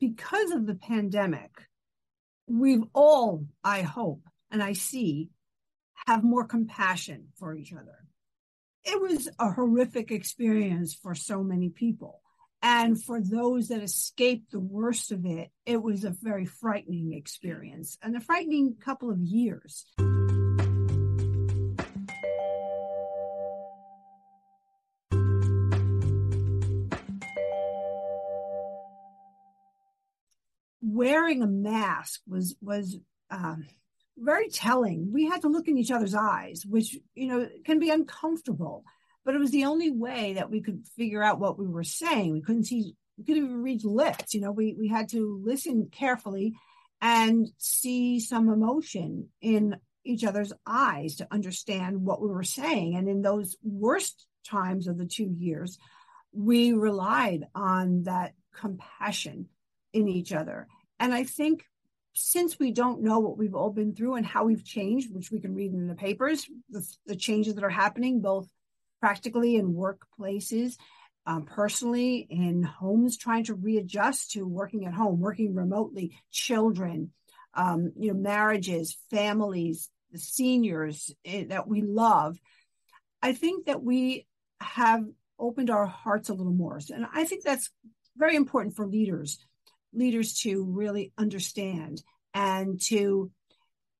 because 0.00 0.50
of 0.52 0.66
the 0.66 0.74
pandemic, 0.74 1.50
we've 2.46 2.84
all, 2.94 3.44
I 3.62 3.82
hope, 3.82 4.22
and 4.50 4.62
I 4.62 4.72
see, 4.72 5.30
have 6.06 6.24
more 6.24 6.44
compassion 6.44 7.28
for 7.38 7.54
each 7.54 7.72
other. 7.72 7.98
It 8.84 9.00
was 9.00 9.28
a 9.38 9.52
horrific 9.52 10.10
experience 10.10 10.94
for 10.94 11.14
so 11.14 11.42
many 11.42 11.68
people. 11.68 12.20
And 12.62 13.02
for 13.02 13.20
those 13.20 13.68
that 13.68 13.82
escaped 13.82 14.52
the 14.52 14.60
worst 14.60 15.10
of 15.10 15.24
it, 15.24 15.50
it 15.66 15.82
was 15.82 16.04
a 16.04 16.10
very 16.10 16.46
frightening 16.46 17.12
experience 17.12 17.98
and 18.02 18.16
a 18.16 18.20
frightening 18.20 18.76
couple 18.80 19.10
of 19.10 19.18
years. 19.20 19.84
Wearing 31.02 31.42
a 31.42 31.46
mask 31.46 32.20
was 32.28 32.54
was 32.60 32.96
um, 33.30 33.66
very 34.16 34.48
telling. 34.48 35.12
We 35.12 35.26
had 35.26 35.42
to 35.42 35.48
look 35.48 35.68
in 35.68 35.78
each 35.78 35.90
other's 35.90 36.14
eyes, 36.14 36.64
which 36.68 36.96
you 37.14 37.26
know 37.26 37.48
can 37.64 37.78
be 37.78 37.90
uncomfortable 37.90 38.84
but 39.24 39.34
it 39.34 39.38
was 39.38 39.50
the 39.50 39.64
only 39.64 39.90
way 39.90 40.34
that 40.34 40.50
we 40.50 40.60
could 40.60 40.86
figure 40.96 41.22
out 41.22 41.38
what 41.38 41.58
we 41.58 41.66
were 41.66 41.84
saying. 41.84 42.32
We 42.32 42.42
couldn't 42.42 42.64
see, 42.64 42.94
we 43.16 43.24
couldn't 43.24 43.44
even 43.44 43.62
read 43.62 43.84
lips. 43.84 44.34
You 44.34 44.40
know, 44.40 44.52
we 44.52 44.74
we 44.78 44.88
had 44.88 45.10
to 45.10 45.40
listen 45.44 45.88
carefully 45.92 46.54
and 47.00 47.48
see 47.58 48.20
some 48.20 48.48
emotion 48.48 49.28
in 49.40 49.76
each 50.04 50.24
other's 50.24 50.52
eyes 50.66 51.16
to 51.16 51.28
understand 51.30 52.02
what 52.02 52.20
we 52.20 52.28
were 52.28 52.42
saying. 52.42 52.96
And 52.96 53.08
in 53.08 53.22
those 53.22 53.56
worst 53.62 54.26
times 54.44 54.88
of 54.88 54.98
the 54.98 55.06
two 55.06 55.32
years, 55.38 55.78
we 56.32 56.72
relied 56.72 57.46
on 57.54 58.04
that 58.04 58.34
compassion 58.54 59.46
in 59.92 60.08
each 60.08 60.32
other. 60.32 60.66
And 60.98 61.12
I 61.12 61.24
think 61.24 61.64
since 62.14 62.58
we 62.58 62.72
don't 62.72 63.02
know 63.02 63.18
what 63.18 63.38
we've 63.38 63.54
all 63.54 63.70
been 63.70 63.94
through 63.94 64.14
and 64.14 64.26
how 64.26 64.44
we've 64.44 64.64
changed, 64.64 65.14
which 65.14 65.30
we 65.30 65.40
can 65.40 65.54
read 65.54 65.72
in 65.72 65.86
the 65.86 65.94
papers, 65.94 66.46
the, 66.70 66.86
the 67.06 67.16
changes 67.16 67.54
that 67.54 67.64
are 67.64 67.70
happening, 67.70 68.20
both 68.20 68.48
practically 69.00 69.56
in 69.56 69.74
workplaces, 69.74 70.76
um, 71.26 71.44
personally 71.44 72.26
in 72.30 72.62
homes, 72.62 73.16
trying 73.16 73.44
to 73.44 73.54
readjust 73.54 74.32
to 74.32 74.46
working 74.46 74.86
at 74.86 74.94
home, 74.94 75.20
working 75.20 75.54
remotely, 75.54 76.16
children, 76.30 77.12
um, 77.54 77.92
you 77.96 78.12
know, 78.12 78.18
marriages, 78.18 78.96
families, 79.10 79.88
the 80.10 80.18
seniors 80.18 81.14
eh, 81.24 81.44
that 81.48 81.66
we 81.66 81.82
love. 81.82 82.38
I 83.22 83.32
think 83.32 83.66
that 83.66 83.82
we 83.82 84.26
have 84.60 85.04
opened 85.38 85.70
our 85.70 85.86
hearts 85.86 86.28
a 86.28 86.34
little 86.34 86.52
more. 86.52 86.78
And 86.92 87.06
I 87.12 87.24
think 87.24 87.42
that's 87.42 87.70
very 88.16 88.36
important 88.36 88.76
for 88.76 88.86
leaders, 88.86 89.38
leaders 89.92 90.34
to 90.40 90.64
really 90.64 91.12
understand 91.18 92.02
and 92.34 92.80
to 92.88 93.30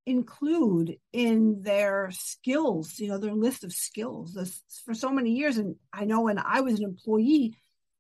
include 0.05 0.97
in 1.13 1.63
their 1.63 2.11
skills, 2.13 2.99
you 2.99 3.09
know, 3.09 3.19
their 3.19 3.35
list 3.35 3.63
of 3.63 3.73
skills 3.73 4.35
this, 4.35 4.61
for 4.85 4.95
so 4.95 5.11
many 5.11 5.33
years. 5.33 5.59
And 5.59 5.77
I 5.93 6.05
know 6.05 6.23
when 6.23 6.39
I 6.39 6.61
was 6.61 6.79
an 6.79 6.85
employee, 6.85 7.55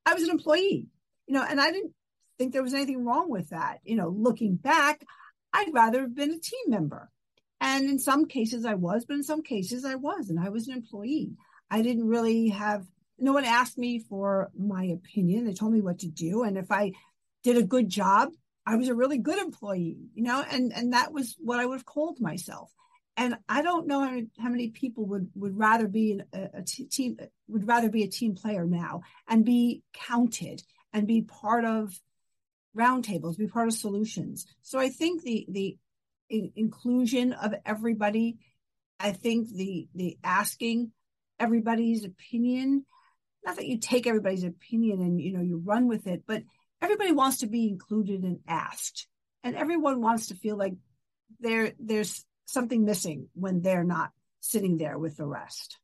I 0.04 0.14
was 0.14 0.24
an 0.24 0.30
employee, 0.30 0.88
you 1.26 1.34
know, 1.34 1.44
and 1.48 1.60
I 1.60 1.70
didn't 1.70 1.92
think 2.38 2.52
there 2.52 2.62
was 2.62 2.74
anything 2.74 3.04
wrong 3.04 3.30
with 3.30 3.50
that. 3.50 3.78
You 3.84 3.96
know, 3.96 4.08
looking 4.08 4.56
back, 4.56 5.04
I'd 5.52 5.72
rather 5.72 6.00
have 6.00 6.14
been 6.14 6.32
a 6.32 6.38
team 6.38 6.64
member. 6.68 7.08
And 7.60 7.84
in 7.84 8.00
some 8.00 8.26
cases 8.26 8.64
I 8.64 8.74
was, 8.74 9.04
but 9.04 9.14
in 9.14 9.22
some 9.22 9.42
cases 9.42 9.84
I 9.84 9.94
was, 9.94 10.28
and 10.28 10.40
I 10.40 10.48
was 10.48 10.66
an 10.66 10.74
employee. 10.74 11.36
I 11.70 11.82
didn't 11.82 12.08
really 12.08 12.48
have, 12.48 12.84
no 13.18 13.32
one 13.32 13.44
asked 13.44 13.78
me 13.78 14.00
for 14.00 14.50
my 14.58 14.84
opinion. 14.86 15.44
They 15.44 15.52
told 15.52 15.72
me 15.72 15.80
what 15.80 16.00
to 16.00 16.08
do. 16.08 16.42
And 16.42 16.58
if 16.58 16.72
I 16.72 16.92
did 17.42 17.56
a 17.56 17.62
good 17.62 17.88
job, 17.88 18.30
I 18.66 18.76
was 18.76 18.88
a 18.88 18.94
really 18.94 19.18
good 19.18 19.38
employee, 19.38 19.98
you 20.14 20.22
know, 20.22 20.44
and 20.48 20.72
and 20.72 20.92
that 20.92 21.12
was 21.12 21.36
what 21.38 21.58
I 21.58 21.66
would 21.66 21.78
have 21.78 21.86
called 21.86 22.20
myself. 22.20 22.70
And 23.16 23.36
I 23.46 23.60
don't 23.60 23.86
know 23.86 24.00
how 24.38 24.48
many, 24.48 24.70
people 24.70 25.04
would 25.06 25.30
would 25.34 25.58
rather 25.58 25.86
be 25.86 26.20
a, 26.32 26.48
a 26.54 26.62
team 26.62 27.18
would 27.48 27.66
rather 27.66 27.90
be 27.90 28.04
a 28.04 28.08
team 28.08 28.34
player 28.34 28.64
now 28.64 29.02
and 29.28 29.44
be 29.44 29.82
counted 29.92 30.62
and 30.92 31.06
be 31.06 31.22
part 31.22 31.64
of 31.64 31.92
roundtables, 32.76 33.36
be 33.36 33.46
part 33.46 33.68
of 33.68 33.74
solutions. 33.74 34.46
So 34.62 34.78
I 34.78 34.88
think 34.88 35.22
the 35.22 35.46
the 35.48 35.78
in, 36.30 36.52
inclusion 36.56 37.32
of 37.32 37.54
everybody, 37.66 38.38
I 38.98 39.12
think 39.12 39.48
the 39.52 39.88
the 39.94 40.18
asking 40.24 40.92
everybody's 41.38 42.04
opinion, 42.04 42.86
not 43.44 43.56
that 43.56 43.66
you 43.66 43.78
take 43.78 44.06
everybody's 44.06 44.44
opinion 44.44 45.00
and 45.00 45.20
you 45.20 45.32
know 45.32 45.42
you 45.42 45.60
run 45.62 45.88
with 45.88 46.06
it, 46.06 46.22
but 46.26 46.44
everybody 46.82 47.12
wants 47.12 47.38
to 47.38 47.46
be 47.46 47.68
included 47.68 48.24
and 48.24 48.40
asked. 48.46 49.06
And 49.44 49.56
everyone 49.56 50.00
wants 50.00 50.28
to 50.28 50.34
feel 50.34 50.56
like 50.56 50.74
there 51.40 51.72
there's 51.78 52.24
something 52.46 52.84
missing 52.84 53.28
when 53.34 53.62
they're 53.62 53.84
not 53.84 54.10
sitting 54.40 54.76
there 54.76 54.98
with 54.98 55.16
the 55.16 55.26
rest. 55.26 55.78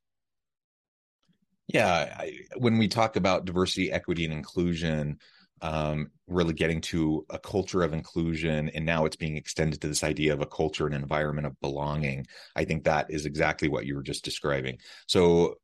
Yeah 1.69 2.15
I, 2.19 2.33
when 2.57 2.79
we 2.79 2.89
talk 2.89 3.17
about 3.17 3.45
diversity 3.45 3.91
equity 3.93 4.25
and 4.25 4.33
inclusion 4.33 5.19
um, 5.61 6.13
really 6.29 6.55
getting 6.55 6.81
to 6.83 7.27
a 7.31 7.39
culture 7.39 7.83
of 7.83 7.93
inclusion 7.93 8.69
and 8.69 8.87
now 8.87 9.07
it's 9.07 9.17
being 9.17 9.37
extended 9.37 9.81
to 9.81 9.89
this 9.89 10.05
idea 10.05 10.33
of 10.33 10.41
a 10.41 10.47
culture 10.47 10.87
and 10.87 10.95
environment 10.95 11.49
of 11.49 11.61
belonging 11.61 12.27
i 12.55 12.65
think 12.65 12.85
that 12.85 13.11
is 13.11 13.27
exactly 13.27 13.69
what 13.69 13.85
you 13.85 13.97
were 13.97 14.03
just 14.03 14.25
describing. 14.25 14.79
So 15.09 15.57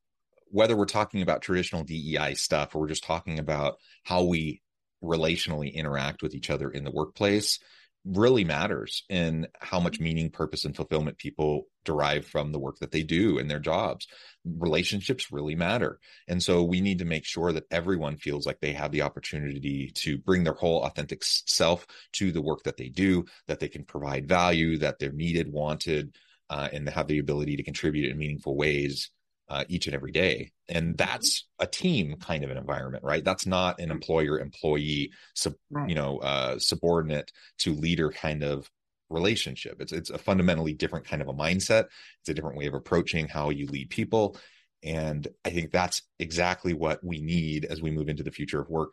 whether 0.55 0.77
we're 0.77 0.85
talking 0.85 1.23
about 1.23 1.43
traditional 1.43 1.83
dei 1.85 2.35
stuff 2.35 2.75
or 2.75 2.81
we're 2.81 2.89
just 2.89 3.05
talking 3.05 3.39
about 3.39 3.79
how 4.05 4.23
we 4.23 4.63
relationally 5.03 5.73
interact 5.73 6.23
with 6.23 6.35
each 6.35 6.51
other 6.51 6.71
in 6.71 6.85
the 6.85 6.91
workplace 6.91 7.59
really 8.05 8.45
matters 8.45 9.03
in 9.09 9.47
how 9.61 9.81
much 9.81 9.99
meaning, 9.99 10.31
purpose, 10.31 10.65
and 10.65 10.77
fulfillment 10.77 11.17
people 11.17 11.67
derive 11.85 12.27
from 12.27 12.53
the 12.53 12.59
work 12.59 12.79
that 12.79 12.91
they 12.91 13.03
do 13.03 13.39
in 13.39 13.49
their 13.49 13.59
jobs. 13.59 14.07
Relationships 14.45 15.33
really 15.33 15.55
matter. 15.55 15.99
And 16.29 16.43
so 16.43 16.63
we 16.63 16.81
need 16.81 16.99
to 16.99 17.07
make 17.07 17.25
sure 17.25 17.53
that 17.53 17.65
everyone 17.71 18.19
feels 18.19 18.47
like 18.47 18.61
they 18.61 18.73
have 18.75 18.93
the 18.93 19.03
opportunity 19.03 19.91
to 19.95 20.19
bring 20.19 20.45
their 20.45 20.55
whole 20.55 20.83
authentic 20.83 21.23
self 21.25 21.87
to 22.13 22.31
the 22.31 22.43
work 22.43 22.65
that 22.65 22.77
they 22.77 22.89
do, 22.89 23.25
that 23.49 23.61
they 23.61 23.69
can 23.69 23.85
provide 23.85 24.29
value, 24.29 24.79
that 24.79 24.99
they're 24.99 25.13
needed, 25.13 25.51
wanted, 25.51 26.15
uh, 26.51 26.69
and 26.73 26.89
have 26.91 27.07
the 27.07 27.19
ability 27.19 27.57
to 27.57 27.63
contribute 27.63 28.11
in 28.11 28.19
meaningful 28.19 28.55
ways 28.55 29.11
uh, 29.49 29.65
each 29.69 29.87
and 29.87 29.95
every 29.95 30.13
day. 30.13 30.53
And 30.69 30.97
mm-hmm. 30.97 30.97
that's 30.97 31.47
a 31.59 31.67
team 31.67 32.17
kind 32.21 32.45
of 32.45 32.51
an 32.51 32.57
environment, 32.57 33.05
right? 33.05 33.25
That's 33.25 33.47
not 33.47 33.81
an 33.81 33.91
employer 33.91 34.39
employee, 34.39 35.13
sub, 35.35 35.55
you 35.87 35.95
know, 35.95 36.19
uh, 36.19 36.59
subordinate 36.59 37.31
to 37.59 37.75
leader 37.75 38.11
kind 38.11 38.43
of 38.43 38.71
relationship. 39.11 39.81
It's 39.81 39.93
it's 39.93 40.11
a 40.11 40.19
fundamentally 40.19 40.73
different 40.73 41.07
kind 41.07 41.23
of 41.23 41.29
a 41.29 41.35
mindset. 41.35 41.87
It's 42.21 42.29
a 42.29 42.35
different 42.35 42.57
way 42.57 42.67
of 42.67 42.75
approaching 42.75 43.29
how 43.29 43.51
you 43.51 43.67
lead 43.67 43.91
people. 43.91 44.37
And 44.83 45.27
I 45.45 45.51
think 45.51 45.71
that's 45.71 46.03
exactly 46.19 46.75
what 46.75 47.03
we 47.03 47.21
need 47.21 47.65
as 47.65 47.81
we 47.81 47.91
move 47.91 48.09
into 48.09 48.23
the 48.23 48.31
future 48.31 48.61
of 48.61 48.69
work. 48.69 48.91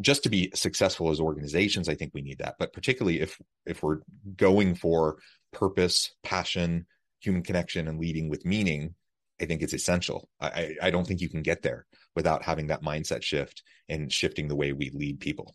Just 0.00 0.24
to 0.24 0.28
be 0.28 0.50
successful 0.54 1.10
as 1.10 1.20
organizations, 1.20 1.88
I 1.88 1.94
think 1.94 2.12
we 2.14 2.22
need 2.22 2.38
that. 2.38 2.56
But 2.58 2.72
particularly 2.72 3.20
if 3.20 3.38
if 3.66 3.82
we're 3.82 3.98
going 4.36 4.74
for 4.74 5.18
purpose, 5.52 6.14
passion, 6.22 6.86
human 7.20 7.42
connection, 7.42 7.88
and 7.88 7.98
leading 7.98 8.28
with 8.28 8.44
meaning, 8.44 8.94
I 9.40 9.44
think 9.44 9.62
it's 9.62 9.72
essential. 9.72 10.28
I, 10.40 10.76
I 10.82 10.90
don't 10.90 11.06
think 11.06 11.20
you 11.20 11.28
can 11.28 11.42
get 11.42 11.62
there 11.62 11.86
without 12.16 12.44
having 12.44 12.68
that 12.68 12.82
mindset 12.82 13.22
shift 13.22 13.62
and 13.88 14.12
shifting 14.12 14.48
the 14.48 14.56
way 14.56 14.72
we 14.72 14.90
lead 14.90 15.20
people. 15.20 15.54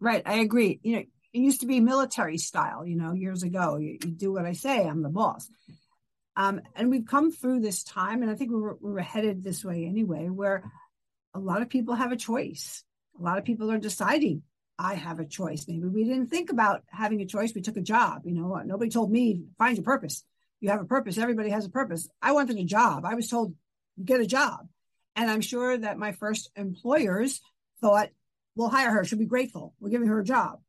Right. 0.00 0.22
I 0.26 0.36
agree. 0.36 0.80
You 0.82 0.96
know, 0.96 1.02
it 1.32 1.38
used 1.38 1.60
to 1.60 1.66
be 1.66 1.80
military 1.80 2.38
style, 2.38 2.86
you 2.86 2.96
know, 2.96 3.12
years 3.12 3.42
ago. 3.42 3.76
You, 3.76 3.98
you 4.04 4.10
do 4.10 4.32
what 4.32 4.44
I 4.44 4.52
say, 4.52 4.86
I'm 4.86 5.02
the 5.02 5.08
boss. 5.08 5.48
Um, 6.36 6.60
and 6.74 6.90
we've 6.90 7.06
come 7.06 7.30
through 7.30 7.60
this 7.60 7.84
time, 7.84 8.22
and 8.22 8.30
I 8.30 8.34
think 8.34 8.50
we 8.50 8.60
were, 8.60 8.76
we 8.80 8.92
were 8.92 9.00
headed 9.00 9.44
this 9.44 9.64
way 9.64 9.84
anyway, 9.84 10.28
where 10.28 10.64
a 11.32 11.38
lot 11.38 11.62
of 11.62 11.68
people 11.68 11.94
have 11.94 12.10
a 12.10 12.16
choice. 12.16 12.82
A 13.18 13.22
lot 13.22 13.38
of 13.38 13.44
people 13.44 13.70
are 13.70 13.78
deciding, 13.78 14.42
I 14.76 14.94
have 14.94 15.20
a 15.20 15.24
choice. 15.24 15.66
Maybe 15.68 15.86
we 15.86 16.02
didn't 16.02 16.26
think 16.26 16.50
about 16.50 16.82
having 16.88 17.20
a 17.20 17.26
choice. 17.26 17.52
We 17.54 17.62
took 17.62 17.76
a 17.76 17.82
job. 17.82 18.22
You 18.24 18.34
know, 18.34 18.60
nobody 18.64 18.90
told 18.90 19.12
me, 19.12 19.44
find 19.58 19.76
your 19.76 19.84
purpose 19.84 20.24
you 20.60 20.70
have 20.70 20.80
a 20.80 20.86
purpose. 20.86 21.18
Everybody 21.18 21.50
has 21.50 21.66
a 21.66 21.70
purpose. 21.70 22.08
I 22.22 22.32
wanted 22.32 22.58
a 22.58 22.64
job. 22.64 23.04
I 23.04 23.14
was 23.14 23.28
told, 23.28 23.54
get 24.02 24.20
a 24.20 24.26
job. 24.26 24.68
And 25.16 25.30
I'm 25.30 25.40
sure 25.40 25.76
that 25.76 25.98
my 25.98 26.12
first 26.12 26.50
employers 26.56 27.40
thought, 27.80 28.08
we'll 28.56 28.68
hire 28.68 28.90
her. 28.90 29.04
She'll 29.04 29.18
be 29.18 29.26
grateful. 29.26 29.74
We're 29.78 29.90
giving 29.90 30.08
her 30.08 30.20
a 30.20 30.24
job. 30.24 30.60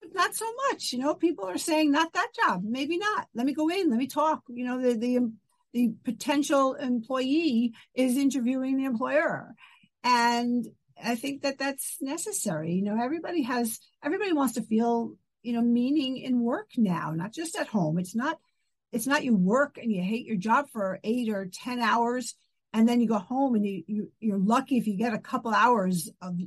But 0.00 0.14
not 0.14 0.34
so 0.34 0.46
much. 0.70 0.92
You 0.92 0.98
know, 1.00 1.14
people 1.14 1.46
are 1.46 1.58
saying, 1.58 1.90
not 1.90 2.12
that 2.12 2.32
job. 2.34 2.62
Maybe 2.64 2.98
not. 2.98 3.28
Let 3.34 3.46
me 3.46 3.54
go 3.54 3.68
in. 3.68 3.90
Let 3.90 3.98
me 3.98 4.06
talk. 4.06 4.42
You 4.48 4.64
know, 4.64 4.80
the, 4.80 4.94
the, 4.96 5.18
um, 5.18 5.34
the 5.72 5.92
potential 6.04 6.74
employee 6.74 7.74
is 7.94 8.16
interviewing 8.16 8.76
the 8.76 8.84
employer. 8.84 9.54
And 10.02 10.66
I 11.02 11.16
think 11.16 11.42
that 11.42 11.58
that's 11.58 11.96
necessary. 12.00 12.72
You 12.72 12.82
know, 12.82 13.02
everybody 13.02 13.42
has, 13.42 13.80
everybody 14.02 14.32
wants 14.32 14.54
to 14.54 14.62
feel, 14.62 15.14
you 15.44 15.52
know, 15.52 15.62
meaning 15.62 16.16
in 16.16 16.40
work 16.40 16.70
now, 16.76 17.12
not 17.12 17.32
just 17.32 17.56
at 17.56 17.68
home. 17.68 17.98
It's 17.98 18.14
not 18.16 18.38
it's 18.90 19.06
not 19.06 19.24
you 19.24 19.36
work 19.36 19.76
and 19.76 19.92
you 19.92 20.02
hate 20.02 20.24
your 20.24 20.36
job 20.36 20.68
for 20.72 21.00
eight 21.04 21.28
or 21.28 21.46
10 21.46 21.80
hours 21.80 22.34
and 22.72 22.88
then 22.88 23.00
you 23.00 23.08
go 23.08 23.18
home 23.18 23.54
and 23.54 23.66
you, 23.66 23.82
you 23.86 24.12
you're 24.20 24.38
lucky 24.38 24.78
if 24.78 24.86
you 24.86 24.96
get 24.96 25.12
a 25.12 25.18
couple 25.18 25.52
hours 25.52 26.10
of 26.22 26.38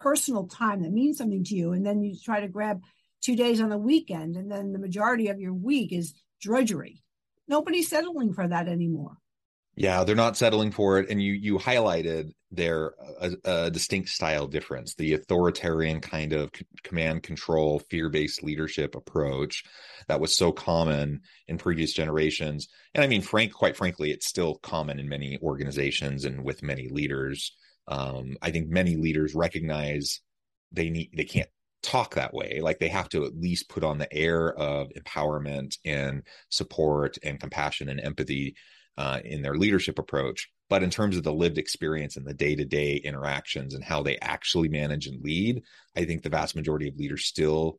personal 0.00 0.46
time 0.46 0.82
that 0.82 0.92
means 0.92 1.16
something 1.16 1.44
to 1.44 1.54
you. 1.54 1.72
And 1.72 1.86
then 1.86 2.02
you 2.02 2.16
try 2.18 2.40
to 2.40 2.48
grab 2.48 2.82
two 3.22 3.36
days 3.36 3.60
on 3.60 3.68
the 3.68 3.78
weekend 3.78 4.36
and 4.36 4.50
then 4.50 4.72
the 4.72 4.78
majority 4.78 5.28
of 5.28 5.40
your 5.40 5.54
week 5.54 5.92
is 5.92 6.14
drudgery. 6.40 7.02
Nobody's 7.46 7.88
settling 7.88 8.32
for 8.32 8.48
that 8.48 8.68
anymore 8.68 9.16
Yeah, 9.76 10.04
they're 10.04 10.14
not 10.14 10.36
settling 10.36 10.70
for 10.70 10.98
it, 11.00 11.10
and 11.10 11.20
you 11.20 11.32
you 11.32 11.58
highlighted 11.58 12.30
their 12.52 12.94
a, 13.20 13.32
a 13.44 13.70
distinct 13.72 14.08
style 14.08 14.46
difference, 14.46 14.94
the 14.94 15.14
authoritarian 15.14 16.00
kind 16.00 16.32
of 16.32 16.50
c- 16.56 16.64
command 16.84 17.24
control, 17.24 17.80
fear 17.90 18.08
based 18.08 18.44
leadership 18.44 18.94
approach 18.94 19.64
that 20.06 20.20
was 20.20 20.36
so 20.36 20.52
common 20.52 21.22
in 21.48 21.58
previous 21.58 21.92
generations, 21.92 22.68
and 22.94 23.02
I 23.02 23.08
mean, 23.08 23.20
frank, 23.20 23.52
quite 23.52 23.76
frankly, 23.76 24.12
it's 24.12 24.28
still 24.28 24.56
common 24.56 25.00
in 25.00 25.08
many 25.08 25.38
organizations 25.42 26.24
and 26.24 26.44
with 26.44 26.62
many 26.62 26.88
leaders. 26.88 27.52
Um, 27.88 28.36
I 28.40 28.52
think 28.52 28.68
many 28.68 28.94
leaders 28.94 29.34
recognize 29.34 30.20
they 30.70 30.88
need 30.88 31.10
they 31.16 31.24
can't 31.24 31.48
talk 31.82 32.14
that 32.14 32.32
way. 32.32 32.60
Like 32.62 32.78
they 32.78 32.88
have 32.88 33.08
to 33.10 33.24
at 33.24 33.36
least 33.36 33.68
put 33.68 33.82
on 33.82 33.98
the 33.98 34.12
air 34.12 34.54
of 34.54 34.88
empowerment 34.90 35.76
and 35.84 36.22
support 36.48 37.18
and 37.24 37.40
compassion 37.40 37.88
and 37.88 38.00
empathy 38.00 38.54
uh, 38.96 39.20
in 39.24 39.42
their 39.42 39.56
leadership 39.56 39.98
approach. 39.98 40.48
But 40.70 40.82
in 40.82 40.90
terms 40.90 41.16
of 41.16 41.22
the 41.22 41.32
lived 41.32 41.58
experience 41.58 42.16
and 42.16 42.26
the 42.26 42.34
day 42.34 42.54
to 42.56 42.64
day 42.64 42.96
interactions 42.96 43.74
and 43.74 43.84
how 43.84 44.02
they 44.02 44.18
actually 44.18 44.68
manage 44.68 45.06
and 45.06 45.22
lead, 45.22 45.62
I 45.96 46.04
think 46.04 46.22
the 46.22 46.30
vast 46.30 46.56
majority 46.56 46.88
of 46.88 46.96
leaders 46.96 47.26
still 47.26 47.78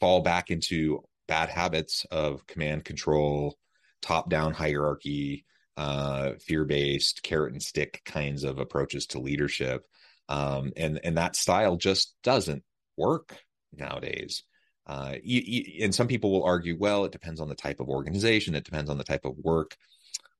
fall 0.00 0.20
back 0.20 0.50
into 0.50 1.04
bad 1.28 1.48
habits 1.48 2.04
of 2.10 2.46
command 2.46 2.84
control, 2.84 3.56
top 4.02 4.28
down 4.28 4.52
hierarchy, 4.52 5.44
uh, 5.76 6.32
fear 6.40 6.64
based, 6.64 7.22
carrot 7.22 7.52
and 7.52 7.62
stick 7.62 8.02
kinds 8.04 8.44
of 8.44 8.58
approaches 8.58 9.06
to 9.06 9.20
leadership. 9.20 9.84
Um, 10.28 10.72
and, 10.76 11.00
and 11.04 11.16
that 11.16 11.36
style 11.36 11.76
just 11.76 12.14
doesn't 12.22 12.62
work 12.96 13.36
nowadays. 13.72 14.42
Uh, 14.86 15.14
you, 15.22 15.40
you, 15.44 15.84
and 15.84 15.94
some 15.94 16.08
people 16.08 16.30
will 16.30 16.44
argue, 16.44 16.76
well, 16.78 17.04
it 17.04 17.12
depends 17.12 17.40
on 17.40 17.48
the 17.48 17.54
type 17.54 17.80
of 17.80 17.88
organization, 17.88 18.54
it 18.54 18.64
depends 18.64 18.90
on 18.90 18.98
the 18.98 19.04
type 19.04 19.24
of 19.24 19.36
work. 19.38 19.76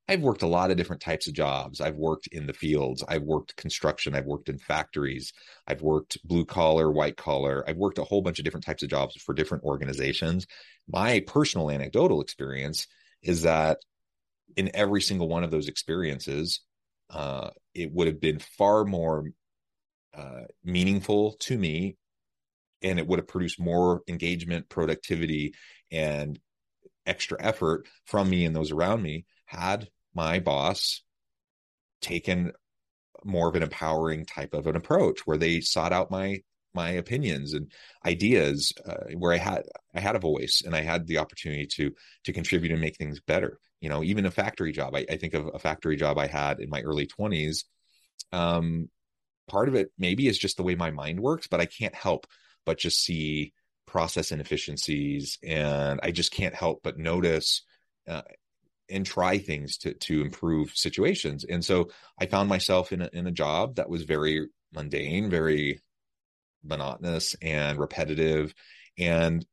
I've 0.06 0.20
worked 0.20 0.42
a 0.42 0.46
lot 0.46 0.70
of 0.70 0.76
different 0.76 1.00
types 1.00 1.26
of 1.28 1.34
jobs. 1.34 1.80
I've 1.80 1.96
worked 1.96 2.26
in 2.26 2.46
the 2.46 2.52
fields. 2.52 3.02
I've 3.08 3.22
worked 3.22 3.56
construction. 3.56 4.14
I've 4.14 4.26
worked 4.26 4.50
in 4.50 4.58
factories. 4.58 5.32
I've 5.66 5.80
worked 5.80 6.18
blue 6.24 6.44
collar, 6.44 6.90
white 6.90 7.16
collar. 7.16 7.64
I've 7.66 7.78
worked 7.78 7.98
a 7.98 8.04
whole 8.04 8.20
bunch 8.20 8.38
of 8.38 8.44
different 8.44 8.66
types 8.66 8.82
of 8.82 8.90
jobs 8.90 9.16
for 9.16 9.34
different 9.34 9.64
organizations. 9.64 10.46
My 10.88 11.20
personal 11.20 11.70
anecdotal 11.70 12.20
experience 12.20 12.86
is 13.22 13.42
that 13.42 13.78
in 14.56 14.70
every 14.74 15.00
single 15.00 15.28
one 15.28 15.42
of 15.42 15.50
those 15.50 15.68
experiences, 15.68 16.60
uh, 17.08 17.50
it 17.74 17.90
would 17.90 18.06
have 18.06 18.20
been 18.20 18.38
far 18.38 18.84
more 18.84 19.24
uh, 20.14 20.42
meaningful 20.62 21.32
to 21.40 21.56
me 21.56 21.96
and 22.82 22.98
it 22.98 23.06
would 23.06 23.18
have 23.18 23.28
produced 23.28 23.58
more 23.58 24.02
engagement, 24.06 24.68
productivity, 24.68 25.54
and 25.90 26.38
extra 27.06 27.36
effort 27.40 27.88
from 28.04 28.28
me 28.28 28.44
and 28.44 28.54
those 28.54 28.70
around 28.70 29.02
me 29.02 29.24
had 29.46 29.88
my 30.14 30.38
boss 30.38 31.02
taken 32.00 32.52
more 33.24 33.48
of 33.48 33.54
an 33.54 33.62
empowering 33.62 34.26
type 34.26 34.54
of 34.54 34.66
an 34.66 34.76
approach 34.76 35.26
where 35.26 35.38
they 35.38 35.60
sought 35.60 35.92
out 35.92 36.10
my 36.10 36.42
my 36.74 36.90
opinions 36.90 37.54
and 37.54 37.70
ideas 38.04 38.72
uh, 38.84 39.04
where 39.16 39.32
i 39.32 39.36
had 39.36 39.62
i 39.94 40.00
had 40.00 40.16
a 40.16 40.20
voice 40.20 40.62
and 40.64 40.74
i 40.74 40.80
had 40.80 41.06
the 41.06 41.18
opportunity 41.18 41.66
to 41.66 41.92
to 42.24 42.32
contribute 42.32 42.72
and 42.72 42.80
make 42.80 42.96
things 42.96 43.20
better. 43.20 43.58
You 43.80 43.90
know 43.90 44.02
even 44.02 44.24
a 44.24 44.30
factory 44.30 44.72
job. 44.72 44.94
I, 44.94 45.04
I 45.10 45.16
think 45.16 45.34
of 45.34 45.50
a 45.52 45.58
factory 45.58 45.96
job 45.96 46.18
i 46.18 46.26
had 46.26 46.60
in 46.60 46.70
my 46.70 46.80
early 46.80 47.06
20s 47.06 47.64
um 48.32 48.88
part 49.46 49.68
of 49.68 49.74
it 49.74 49.90
maybe 49.98 50.26
is 50.26 50.38
just 50.38 50.56
the 50.56 50.62
way 50.62 50.74
my 50.74 50.90
mind 50.90 51.20
works 51.20 51.46
but 51.46 51.60
i 51.60 51.66
can't 51.66 51.94
help 51.94 52.26
but 52.64 52.78
just 52.78 53.02
see 53.02 53.52
process 53.86 54.32
inefficiencies 54.32 55.38
and 55.42 56.00
i 56.02 56.10
just 56.10 56.32
can't 56.32 56.54
help 56.54 56.80
but 56.82 56.98
notice 56.98 57.62
uh, 58.08 58.22
and 58.90 59.06
try 59.06 59.38
things 59.38 59.78
to 59.78 59.94
to 59.94 60.22
improve 60.22 60.76
situations. 60.76 61.44
And 61.44 61.64
so 61.64 61.90
I 62.20 62.26
found 62.26 62.48
myself 62.48 62.92
in 62.92 63.02
a, 63.02 63.10
in 63.12 63.26
a 63.26 63.32
job 63.32 63.76
that 63.76 63.88
was 63.88 64.02
very 64.02 64.46
mundane, 64.72 65.30
very 65.30 65.80
monotonous 66.62 67.34
and 67.42 67.78
repetitive. 67.78 68.54
And 68.98 69.44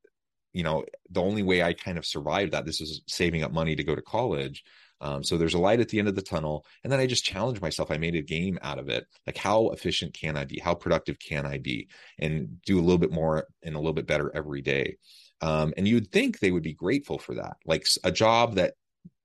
you 0.53 0.63
know 0.63 0.83
the 1.09 1.21
only 1.21 1.43
way 1.43 1.63
i 1.63 1.71
kind 1.71 1.97
of 1.97 2.05
survived 2.05 2.51
that 2.51 2.65
this 2.65 2.81
is 2.81 3.01
saving 3.07 3.43
up 3.43 3.51
money 3.51 3.75
to 3.75 3.83
go 3.83 3.95
to 3.95 4.01
college. 4.01 4.63
Um, 4.99 5.23
so 5.23 5.35
there's 5.35 5.55
a 5.55 5.59
light 5.59 5.79
at 5.79 5.89
the 5.89 5.97
end 5.97 6.07
of 6.07 6.15
the 6.15 6.21
tunnel. 6.21 6.63
And 6.83 6.93
then 6.93 6.99
i 6.99 7.07
just 7.07 7.25
challenged 7.25 7.61
myself. 7.61 7.89
I 7.89 7.97
made 7.97 8.15
a 8.15 8.21
game 8.21 8.59
out 8.61 8.77
of 8.77 8.87
it. 8.87 9.07
Like 9.25 9.37
how 9.37 9.69
efficient 9.69 10.13
can 10.13 10.37
i 10.37 10.45
be? 10.45 10.59
How 10.59 10.75
productive 10.75 11.17
can 11.17 11.45
i 11.45 11.57
be? 11.57 11.87
And 12.19 12.61
do 12.63 12.77
a 12.77 12.81
little 12.81 12.99
bit 12.99 13.11
more 13.11 13.47
and 13.63 13.75
a 13.75 13.79
little 13.79 13.93
bit 13.93 14.05
better 14.05 14.31
every 14.35 14.61
day. 14.61 14.97
Um, 15.41 15.73
and 15.75 15.87
you'd 15.87 16.11
think 16.11 16.37
they 16.39 16.51
would 16.51 16.63
be 16.63 16.73
grateful 16.73 17.17
for 17.17 17.35
that. 17.35 17.57
Like 17.65 17.87
a 18.03 18.11
job 18.11 18.55
that 18.55 18.75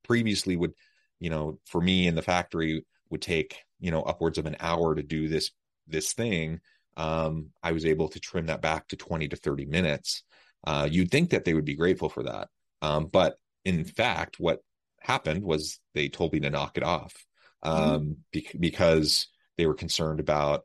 previously 0.06 0.56
would, 0.56 0.72
you 1.20 1.30
know, 1.30 1.58
for 1.66 1.80
me 1.80 2.06
in 2.06 2.14
the 2.14 2.22
factory 2.22 2.84
would 3.10 3.22
take, 3.22 3.62
you 3.80 3.90
know, 3.90 4.02
upwards 4.02 4.38
of 4.38 4.46
an 4.46 4.56
hour 4.60 4.94
to 4.94 5.02
do 5.02 5.28
this 5.28 5.50
this 5.86 6.12
thing. 6.12 6.60
Um, 6.96 7.50
I 7.62 7.72
was 7.72 7.84
able 7.84 8.08
to 8.08 8.20
trim 8.20 8.46
that 8.46 8.62
back 8.62 8.88
to 8.88 8.96
20 8.96 9.28
to 9.28 9.36
30 9.36 9.66
minutes. 9.66 10.22
Uh, 10.66 10.88
you'd 10.90 11.10
think 11.10 11.30
that 11.30 11.44
they 11.44 11.54
would 11.54 11.64
be 11.64 11.76
grateful 11.76 12.08
for 12.08 12.22
that. 12.24 12.48
Um, 12.82 13.06
but 13.06 13.36
in 13.64 13.84
fact, 13.84 14.36
what 14.38 14.60
happened 15.00 15.44
was 15.44 15.78
they 15.94 16.08
told 16.08 16.32
me 16.32 16.40
to 16.40 16.50
knock 16.50 16.76
it 16.76 16.82
off 16.82 17.14
um, 17.62 17.74
mm-hmm. 17.76 18.12
be- 18.32 18.48
because 18.58 19.28
they 19.56 19.66
were 19.66 19.74
concerned 19.74 20.20
about 20.20 20.64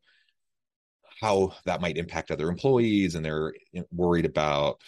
how 1.21 1.53
that 1.65 1.81
might 1.81 1.97
impact 1.97 2.31
other 2.31 2.49
employees 2.49 3.15
and 3.15 3.23
they're 3.23 3.53
worried 3.91 4.25
about 4.25 4.81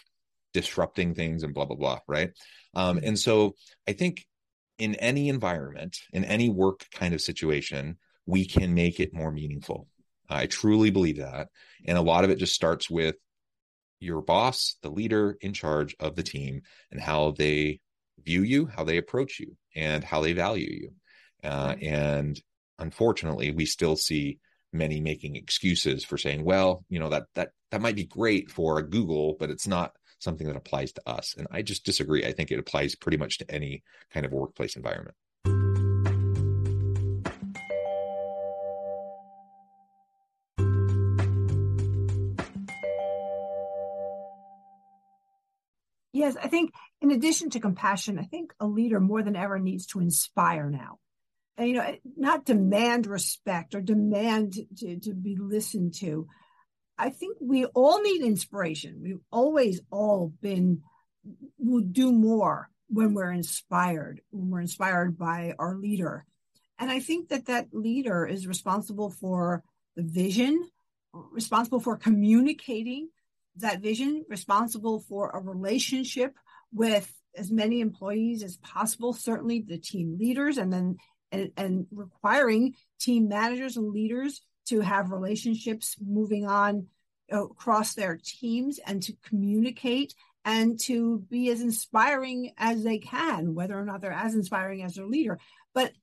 disrupting 0.54 1.14
things 1.14 1.44
and 1.44 1.54
blah 1.54 1.66
blah 1.66 1.76
blah 1.76 2.00
right 2.08 2.32
um, 2.76 3.00
and 3.04 3.18
so 3.18 3.56
i 3.88 3.94
think 3.94 4.26
in 4.78 4.96
any 4.96 5.30
environment, 5.30 6.00
in 6.12 6.24
any 6.24 6.50
work 6.50 6.86
kind 6.92 7.14
of 7.14 7.22
situation, 7.22 7.98
we 8.26 8.46
can 8.46 8.74
make 8.74 9.00
it 9.00 9.14
more 9.14 9.32
meaningful. 9.32 9.88
I 10.30 10.48
truly 10.48 10.90
believe 10.90 11.18
that. 11.18 11.50
And 11.86 11.98
a 11.98 12.02
lot 12.02 12.24
of 12.24 12.30
it 12.30 12.40
just 12.40 12.56
starts 12.56 12.90
with 12.90 13.16
your 14.00 14.22
boss, 14.22 14.78
the 14.82 14.90
leader 14.90 15.38
in 15.42 15.54
charge 15.54 15.96
of 16.00 16.16
the 16.16 16.24
team, 16.24 16.62
and 16.92 17.00
how 17.00 17.32
they 17.32 17.80
view 18.24 18.42
you, 18.42 18.66
how 18.66 18.84
they 18.84 18.98
approach 18.98 19.40
you, 19.40 19.56
and 19.76 20.04
how 20.04 20.22
they 20.22 20.34
value 20.34 20.70
you. 20.72 20.92
Uh, 21.44 21.76
and 21.82 22.42
unfortunately, 22.80 23.52
we 23.52 23.66
still 23.66 23.96
see 23.96 24.40
many 24.72 25.00
making 25.00 25.36
excuses 25.36 26.04
for 26.04 26.18
saying, 26.18 26.44
"Well, 26.44 26.84
you 26.90 27.00
know 27.00 27.10
that 27.10 27.24
that 27.36 27.52
that 27.72 27.82
might 27.82 27.96
be 27.96 28.06
great 28.06 28.50
for 28.50 28.80
a 28.80 28.88
Google, 28.88 29.36
but 29.40 29.50
it's 29.50 29.68
not 29.68 29.94
something 30.24 30.48
that 30.48 30.56
applies 30.56 30.92
to 30.94 31.02
us. 31.06 31.36
And 31.38 31.48
I 31.52 31.62
just 31.62 31.86
disagree. 31.86 32.26
I 32.26 32.32
think 32.32 32.52
it 32.52 32.60
applies 32.60 32.96
pretty 32.96 33.18
much 33.18 33.38
to 33.40 33.52
any 33.52 33.84
kind 34.12 34.26
of 34.26 34.32
workplace 34.32 34.76
environment. 34.76 35.16
Yes, 46.16 46.38
I 46.42 46.48
think 46.48 46.72
in 47.02 47.12
addition 47.12 47.50
to 47.50 47.60
compassion, 47.60 48.20
I 48.20 48.24
think 48.24 48.54
a 48.60 48.68
leader 48.68 49.00
more 49.00 49.24
than 49.24 49.36
ever 49.36 49.60
needs 49.60 49.88
to 49.88 50.00
inspire 50.00 50.70
now. 50.70 51.00
And, 51.58 51.70
you 51.70 51.76
know, 51.76 51.96
not 52.16 52.46
demand 52.46 53.08
respect 53.08 53.76
or 53.76 53.82
demand 53.82 54.54
to, 54.78 55.00
to 55.00 55.14
be 55.14 55.36
listened 55.36 55.96
to, 55.96 56.28
I 56.98 57.10
think 57.10 57.38
we 57.42 57.66
all 57.66 58.02
need 58.02 58.22
inspiration. 58.22 59.00
We've 59.02 59.22
always 59.32 59.82
all 59.92 60.34
been, 60.42 60.84
will 61.58 61.82
do 61.82 62.12
more 62.12 62.70
when 62.88 63.14
we're 63.14 63.32
inspired, 63.32 64.22
when 64.30 64.50
we're 64.50 64.62
inspired 64.62 65.18
by 65.18 65.56
our 65.58 65.76
leader. 65.76 66.26
And 66.78 66.92
I 66.92 67.00
think 67.00 67.30
that 67.30 67.48
that 67.48 67.68
leader 67.72 68.26
is 68.26 68.48
responsible 68.48 69.10
for 69.10 69.64
the 69.96 70.04
vision, 70.04 70.64
responsible 71.14 71.80
for 71.80 71.98
communicating 71.98 73.10
that 73.58 73.82
vision, 73.82 74.26
responsible 74.30 75.00
for 75.00 75.30
a 75.30 75.40
relationship 75.40 76.36
with 76.72 77.12
as 77.36 77.52
many 77.52 77.82
employees 77.82 78.44
as 78.44 78.58
possible, 78.58 79.14
certainly 79.14 79.62
the 79.62 79.78
team 79.78 80.18
leaders, 80.20 80.58
and 80.58 80.72
then 80.72 80.98
and, 81.32 81.52
and 81.58 81.88
requiring 81.92 82.76
team 83.00 83.28
managers 83.28 83.76
and 83.76 83.92
leaders 83.92 84.42
to 84.66 84.82
have 84.82 85.12
relationships 85.12 85.96
moving 86.04 86.46
on 86.46 86.88
uh, 87.32 87.46
across 87.46 87.94
their 87.94 88.20
teams 88.24 88.80
and 88.80 89.02
to 89.04 89.14
communicate 89.24 90.14
and 90.46 90.80
to 90.82 91.20
be 91.30 91.50
as 91.50 91.62
inspiring 91.62 92.52
as 92.58 92.84
they 92.84 92.98
can, 92.98 93.56
whether 93.56 93.80
or 93.80 93.86
not 93.86 94.02
they're 94.02 94.12
as 94.12 94.36
inspiring 94.36 94.84
as 94.84 94.96
their 94.96 95.06
leader. 95.06 95.40
But 95.74 95.94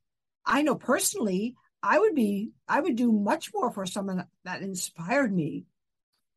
I 0.46 0.62
know 0.62 0.76
personally, 0.76 1.56
I 1.82 1.98
would 1.98 2.14
be, 2.14 2.52
I 2.68 2.80
would 2.80 2.96
do 2.96 3.12
much 3.12 3.52
more 3.54 3.70
for 3.70 3.86
someone 3.86 4.26
that 4.44 4.62
inspired 4.62 5.32
me 5.32 5.66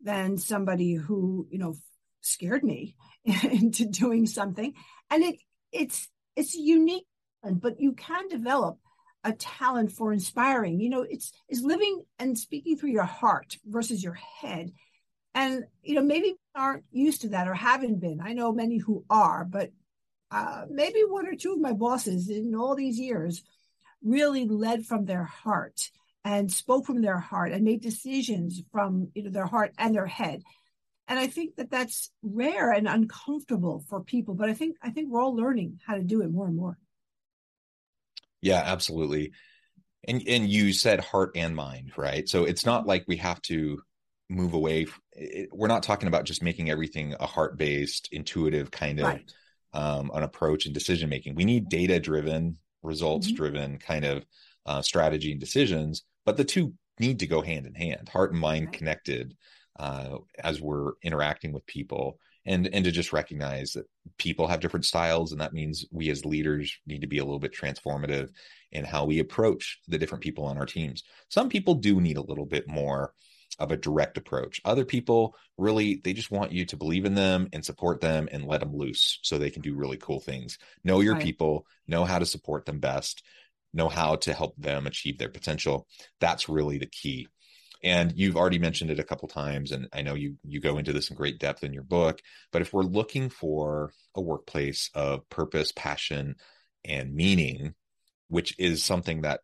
than 0.01 0.38
somebody 0.38 0.93
who, 0.93 1.47
you 1.49 1.57
know, 1.57 1.75
scared 2.21 2.63
me 2.63 2.95
into 3.25 3.86
doing 3.86 4.25
something. 4.25 4.73
And 5.09 5.23
it, 5.23 5.36
it's, 5.71 6.09
it's 6.36 6.55
unique, 6.55 7.05
but 7.43 7.79
you 7.79 7.93
can 7.93 8.27
develop 8.27 8.79
a 9.23 9.33
talent 9.33 9.91
for 9.91 10.12
inspiring. 10.12 10.79
You 10.79 10.89
know, 10.89 11.01
it's 11.01 11.31
is 11.49 11.63
living 11.63 12.03
and 12.19 12.38
speaking 12.38 12.77
through 12.77 12.91
your 12.91 13.03
heart 13.03 13.57
versus 13.65 14.03
your 14.03 14.13
head. 14.13 14.71
And 15.36 15.65
you 15.81 15.95
know, 15.95 16.03
maybe 16.03 16.36
aren't 16.55 16.83
used 16.91 17.21
to 17.21 17.29
that 17.29 17.47
or 17.47 17.53
haven't 17.53 17.99
been. 17.99 18.21
I 18.21 18.33
know 18.33 18.51
many 18.51 18.77
who 18.77 19.03
are, 19.09 19.43
but 19.45 19.71
uh, 20.31 20.65
maybe 20.69 20.99
one 21.07 21.27
or 21.27 21.36
two 21.36 21.53
of 21.53 21.59
my 21.59 21.73
bosses 21.73 22.29
in 22.29 22.55
all 22.55 22.75
these 22.75 22.99
years 22.99 23.43
really 24.03 24.45
led 24.47 24.86
from 24.86 25.05
their 25.05 25.23
heart 25.23 25.91
and 26.25 26.51
spoke 26.51 26.86
from 26.86 27.01
their 27.01 27.19
heart 27.19 27.51
and 27.51 27.63
made 27.63 27.81
decisions 27.81 28.62
from 28.71 29.09
you 29.13 29.23
know, 29.23 29.29
their 29.29 29.45
heart 29.45 29.73
and 29.77 29.93
their 29.95 30.05
head. 30.07 30.41
And 31.07 31.19
I 31.19 31.27
think 31.27 31.57
that 31.57 31.69
that's 31.69 32.12
rare 32.21 32.71
and 32.71 32.88
uncomfortable 32.88 33.83
for 33.89 34.01
people, 34.01 34.36
but 34.36 34.49
I 34.49 34.53
think 34.53 34.77
I 34.81 34.89
think 34.89 35.09
we're 35.09 35.21
all 35.21 35.36
learning 35.36 35.79
how 35.86 35.95
to 35.95 36.03
do 36.03 36.21
it 36.21 36.31
more 36.31 36.47
and 36.47 36.55
more. 36.55 36.77
Yeah, 38.43 38.62
absolutely. 38.63 39.32
And 40.06 40.21
and 40.27 40.49
you 40.49 40.73
said 40.73 40.99
heart 40.99 41.32
and 41.36 41.56
mind, 41.56 41.93
right? 41.95 42.27
So 42.27 42.43
it's 42.43 42.65
not 42.65 42.86
like 42.86 43.06
we 43.08 43.17
have 43.17 43.41
to 43.43 43.82
move 44.29 44.53
away. 44.53 44.88
We're 45.51 45.69
not 45.69 45.82
talking 45.82 46.10
about 46.10 46.25
just 46.25 46.43
making 46.43 46.69
everything 46.69 47.15
a 47.19 47.25
heart 47.25 47.58
based, 47.58 48.10
intuitive 48.12 48.69
kind 48.69 48.99
of 48.99 49.06
right. 49.06 49.32
um, 49.71 50.12
an 50.13 50.23
approach 50.23 50.65
and 50.65 50.73
decision 50.73 51.10
making. 51.10 51.36
We 51.36 51.45
need 51.45 51.69
data 51.69 52.01
driven, 52.01 52.58
results 52.82 53.32
driven 53.32 53.77
mm-hmm. 53.77 53.91
kind 53.91 54.03
of 54.03 54.25
uh, 54.65 54.82
strategy 54.82 55.32
and 55.32 55.39
decisions, 55.39 56.03
but 56.25 56.36
the 56.36 56.43
two 56.43 56.73
need 56.99 57.19
to 57.19 57.27
go 57.27 57.41
hand 57.41 57.65
in 57.65 57.73
hand, 57.73 58.10
heart 58.10 58.32
and 58.32 58.41
mind 58.41 58.65
right. 58.65 58.73
connected 58.77 59.36
uh, 59.79 60.17
as 60.38 60.60
we're 60.60 60.91
interacting 61.01 61.53
with 61.53 61.65
people. 61.65 62.19
And, 62.45 62.67
and 62.73 62.84
to 62.84 62.91
just 62.91 63.13
recognize 63.13 63.71
that 63.71 63.86
people 64.17 64.47
have 64.47 64.60
different 64.60 64.86
styles 64.86 65.32
and 65.32 65.39
that 65.39 65.53
means 65.53 65.86
we 65.91 66.10
as 66.10 66.25
leaders 66.25 66.77
need 66.86 66.99
to 66.99 67.08
be 67.08 67.19
a 67.19 67.23
little 67.23 67.39
bit 67.39 67.56
transformative 67.56 68.32
in 68.73 68.84
how 68.84 69.06
we 69.06 69.19
approach 69.19 69.79
the 69.88 69.97
different 69.97 70.25
people 70.25 70.43
on 70.43 70.58
our 70.58 70.65
teams 70.65 71.03
some 71.29 71.47
people 71.47 71.75
do 71.75 72.01
need 72.01 72.17
a 72.17 72.21
little 72.21 72.45
bit 72.45 72.67
more 72.67 73.13
of 73.60 73.71
a 73.71 73.77
direct 73.77 74.17
approach. 74.17 74.62
Other 74.65 74.86
people 74.86 75.36
really 75.58 76.01
they 76.03 76.13
just 76.13 76.32
want 76.32 76.51
you 76.51 76.65
to 76.65 76.77
believe 76.77 77.06
in 77.06 77.15
them 77.15 77.49
and 77.53 77.63
support 77.63 78.01
them 78.01 78.27
and 78.32 78.45
let 78.45 78.60
them 78.60 78.75
loose 78.75 79.19
so 79.21 79.38
they 79.38 79.49
can 79.49 79.62
do 79.62 79.75
really 79.75 79.97
cool 79.97 80.19
things. 80.19 80.58
Know 80.84 81.01
your 81.01 81.13
right. 81.13 81.23
people, 81.23 81.65
know 81.88 82.06
how 82.06 82.19
to 82.19 82.25
support 82.25 82.65
them 82.65 82.79
best, 82.79 83.23
know 83.73 83.89
how 83.89 84.15
to 84.17 84.34
help 84.34 84.56
them 84.58 84.88
achieve 84.88 85.17
their 85.17 85.29
potential. 85.29 85.88
That's 86.19 86.49
really 86.49 86.77
the 86.77 86.88
key. 86.88 87.27
And 87.84 88.13
you've 88.15 88.38
already 88.38 88.60
mentioned 88.60 88.91
it 88.91 89.00
a 89.00 89.04
couple 89.04 89.28
times 89.28 89.72
and 89.72 89.88
I 89.93 90.02
know 90.02 90.13
you 90.13 90.38
you 90.43 90.60
go 90.62 90.78
into 90.78 90.93
this 90.93 91.10
in 91.10 91.17
great 91.17 91.39
depth 91.39 91.63
in 91.63 91.74
your 91.74 91.84
book, 91.84 92.22
but 92.52 92.62
if 92.62 92.74
we're 92.74 92.84
looking 92.84 93.30
for 93.30 93.91
a 94.15 94.22
workplace 94.22 94.89
of 94.93 95.30
purpose, 95.30 95.72
passion 95.76 96.36
and 96.86 97.13
meaning, 97.13 97.74
which 98.30 98.56
is 98.58 98.84
something 98.84 99.22
that 99.22 99.41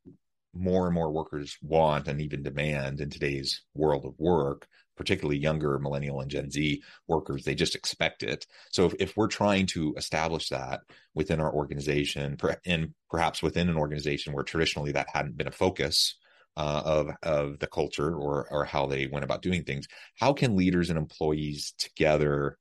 more 0.54 0.86
and 0.86 0.96
more 0.96 1.12
workers 1.12 1.58
want 1.62 2.08
and 2.08 2.22
even 2.22 2.44
demand 2.44 3.02
in 3.02 3.10
today's 3.10 3.62
world 3.76 4.06
of 4.06 4.14
work 4.18 4.68
particularly 5.00 5.38
younger 5.38 5.80
millennial 5.80 6.20
and 6.20 6.30
gen 6.30 6.52
z 6.52 6.84
workers 7.08 7.46
they 7.46 7.56
just 7.56 7.74
expect 7.74 8.22
it. 8.22 8.46
So 8.70 8.86
if, 8.86 8.96
if 9.00 9.18
we're 9.18 9.28
trying 9.28 9.66
to 9.68 9.94
establish 9.96 10.50
that 10.50 10.82
within 11.14 11.40
our 11.40 11.52
organization 11.54 12.38
and 12.66 12.94
perhaps 13.10 13.42
within 13.42 13.70
an 13.70 13.78
organization 13.78 14.34
where 14.34 14.44
traditionally 14.44 14.92
that 14.92 15.08
hadn't 15.14 15.38
been 15.38 15.48
a 15.48 15.52
focus 15.52 16.16
uh, 16.60 16.82
of 16.84 17.10
of 17.24 17.60
the 17.60 17.68
culture 17.68 18.14
or 18.14 18.46
or 18.52 18.66
how 18.66 18.86
they 18.86 19.08
went 19.08 19.24
about 19.24 19.42
doing 19.42 19.64
things 19.64 19.88
how 20.20 20.34
can 20.34 20.58
leaders 20.58 20.90
and 20.90 21.00
employees 21.00 21.74
together 21.78 22.58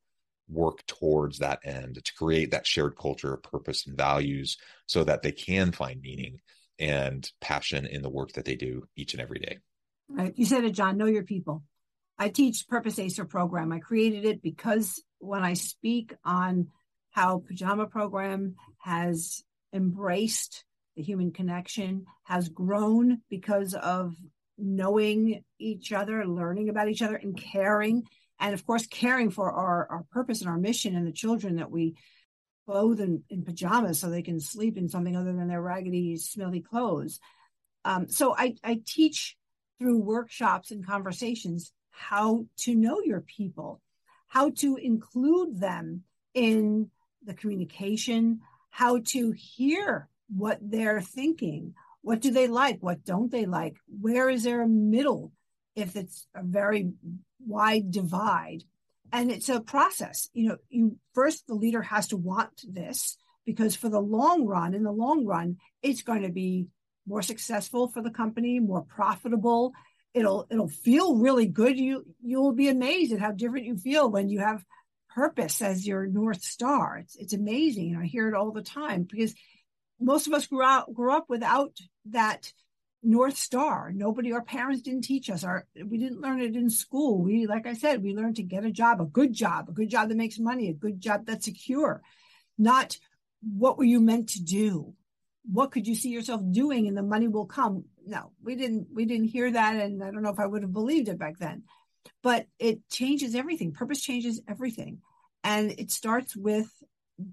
work 0.49 0.87
towards 0.87 1.39
that 1.39 1.59
end 1.65 2.03
to 2.05 2.15
create 2.15 2.53
that 2.53 2.67
shared 2.67 2.97
culture 2.97 3.35
of 3.35 3.43
purpose 3.43 3.87
and 3.87 3.97
values 3.97 4.57
so 4.87 5.03
that 5.03 5.23
they 5.23 5.33
can 5.33 5.73
find 5.73 6.01
meaning 6.01 6.41
and 6.79 7.31
passion 7.41 7.87
in 7.87 8.03
the 8.03 8.09
work 8.09 8.33
that 8.33 8.45
they 8.45 8.55
do 8.55 8.87
each 8.97 9.15
and 9.15 9.21
every 9.21 9.41
day. 9.41 9.59
Right. 10.09 10.33
You 10.37 10.47
said 10.47 10.65
it, 10.65 10.71
John, 10.71 10.97
know 10.97 11.07
your 11.07 11.25
people. 11.25 11.65
I 12.19 12.29
teach 12.29 12.69
Purpose 12.69 12.99
Acer 12.99 13.25
program. 13.25 13.73
I 13.73 13.79
created 13.79 14.25
it 14.25 14.43
because 14.43 15.03
when 15.19 15.43
I 15.43 15.55
speak 15.55 16.15
on 16.25 16.69
how 17.11 17.43
Pajama 17.47 17.87
program 17.87 18.55
has 18.79 19.43
embraced 19.73 20.65
the 20.99 21.05
human 21.05 21.31
connection, 21.31 22.05
has 22.25 22.49
grown 22.49 23.23
because 23.31 23.73
of 23.73 24.17
knowing 24.59 25.45
each 25.61 25.93
other, 25.93 26.27
learning 26.27 26.69
about 26.69 26.89
each 26.89 27.03
other, 27.03 27.15
and 27.15 27.41
caring. 27.41 28.03
And 28.41 28.53
of 28.53 28.67
course, 28.67 28.85
caring 28.87 29.31
for 29.31 29.51
our, 29.51 29.87
our 29.89 30.05
purpose 30.11 30.41
and 30.41 30.51
our 30.51 30.59
mission 30.59 30.97
and 30.97 31.07
the 31.07 31.13
children 31.13 31.57
that 31.57 31.71
we 31.71 31.95
clothed 32.67 33.01
in, 33.01 33.23
in, 33.31 33.45
pajamas 33.45 34.01
so 34.01 34.11
they 34.11 34.23
can 34.23 34.41
sleep 34.41 34.77
in 34.77 34.89
something 34.89 35.17
other 35.17 35.33
than 35.33 35.47
their 35.47 35.63
raggedy, 35.63 36.17
smelly 36.17 36.61
clothes. 36.61 37.21
Um, 37.85 38.09
so 38.09 38.35
I, 38.37 38.57
I 38.65 38.81
teach 38.85 39.37
through 39.79 40.01
workshops 40.01 40.73
and 40.73 40.85
conversations 40.85 41.73
how 41.91 42.47
to 42.59 42.75
know 42.75 43.01
your 43.01 43.21
people, 43.21 43.81
how 44.27 44.51
to 44.51 44.77
include 44.77 45.61
them 45.61 46.03
in 46.35 46.91
the 47.25 47.35
communication, 47.35 48.41
how 48.71 48.99
to 49.07 49.31
hear 49.31 50.09
what 50.29 50.59
they're 50.61 51.01
thinking. 51.01 51.75
What 52.03 52.21
do 52.21 52.31
they 52.31 52.49
like? 52.49 52.79
What 52.81 53.05
don't 53.05 53.31
they 53.31 53.47
like? 53.47 53.77
Where 54.01 54.31
is 54.31 54.45
there 54.45 54.63
a 54.63 54.69
middle 54.69 55.33
if 55.75 55.97
it's 55.97 56.27
a 56.35 56.43
very 56.43 56.93
wide 57.41 57.91
divide? 57.91 58.65
and 59.13 59.31
it's 59.31 59.49
a 59.49 59.61
process 59.61 60.29
you 60.33 60.49
know 60.49 60.57
you 60.69 60.97
first 61.15 61.47
the 61.47 61.55
leader 61.55 61.83
has 61.83 62.09
to 62.09 62.17
want 62.17 62.63
this 62.69 63.17
because 63.45 63.75
for 63.75 63.89
the 63.89 64.01
long 64.01 64.47
run 64.47 64.75
in 64.75 64.83
the 64.83 64.93
long 64.93 65.25
run 65.25 65.57
it's 65.83 66.03
going 66.03 66.23
to 66.23 66.31
be 66.31 66.67
more 67.07 67.23
successful 67.23 67.89
for 67.89 68.03
the 68.03 68.11
company 68.11 68.61
more 68.61 68.83
profitable 68.83 69.73
it'll 70.15 70.47
it'll 70.51 70.69
feel 70.69 71.17
really 71.17 71.47
good 71.47 71.79
you 71.79 72.05
you'll 72.23 72.53
be 72.53 72.69
amazed 72.69 73.13
at 73.13 73.21
how 73.21 73.31
different 73.31 73.67
you 73.67 73.77
feel 73.77 74.11
when 74.11 74.29
you 74.29 74.41
have 74.41 74.65
purpose 75.15 75.63
as 75.63 75.87
your 75.87 76.07
north 76.07 76.43
star 76.43 76.99
it's 76.99 77.17
it's 77.17 77.33
amazing 77.33 77.97
i 77.97 78.05
hear 78.05 78.29
it 78.29 78.35
all 78.35 78.53
the 78.53 78.63
time 78.63 79.07
because 79.11 79.35
most 80.01 80.27
of 80.27 80.33
us 80.33 80.47
grew 80.47 80.65
grew 80.93 81.13
up 81.13 81.27
without 81.29 81.77
that 82.07 82.53
North 83.03 83.37
Star. 83.37 83.93
Nobody, 83.95 84.33
our 84.33 84.43
parents 84.43 84.83
didn't 84.83 85.05
teach 85.05 85.31
us. 85.31 85.45
Our 85.45 85.67
we 85.87 85.99
didn't 85.99 86.21
learn 86.21 86.41
it 86.41 86.57
in 86.57 86.71
school. 86.71 87.23
We, 87.23 87.47
like 87.47 87.67
I 87.67 87.75
said, 87.75 88.03
we 88.03 88.15
learned 88.15 88.37
to 88.37 88.43
get 88.43 88.65
a 88.65 88.73
job, 88.73 89.01
a 89.01 89.05
good 89.05 89.33
job, 89.33 89.69
a 89.69 89.73
good 89.73 89.89
job 89.89 90.09
that 90.09 90.17
makes 90.17 90.39
money, 90.39 90.69
a 90.69 90.75
good 90.75 91.01
job 91.01 91.27
that's 91.27 91.45
secure. 91.45 92.03
Not 92.57 92.99
what 93.41 93.79
were 93.79 93.85
you 93.85 94.01
meant 94.01 94.31
to 94.31 94.43
do? 94.43 94.95
What 95.51 95.71
could 95.71 95.87
you 95.87 95.95
see 95.95 96.11
yourself 96.11 96.43
doing 96.51 96.89
and 96.89 96.97
the 96.97 97.03
money 97.03 97.29
will 97.29 97.47
come? 97.47 97.85
No, 98.05 98.33
we 98.43 98.57
didn't 98.57 98.89
we 98.93 99.05
didn't 99.05 99.29
hear 99.29 99.51
that 99.51 99.77
and 99.77 100.03
I 100.03 100.11
don't 100.11 100.23
know 100.23 100.33
if 100.33 100.41
I 100.41 100.47
would 100.47 100.63
have 100.63 100.73
believed 100.73 101.09
it 101.09 101.19
back 101.19 101.39
then. 101.39 101.63
But 102.23 102.47
it 102.59 102.89
changes 102.91 103.35
everything. 103.35 103.73
Purpose 103.73 104.01
changes 104.01 104.41
everything. 104.49 104.99
And 105.45 105.71
it 105.79 105.91
starts 105.93 106.37
with 106.37 106.69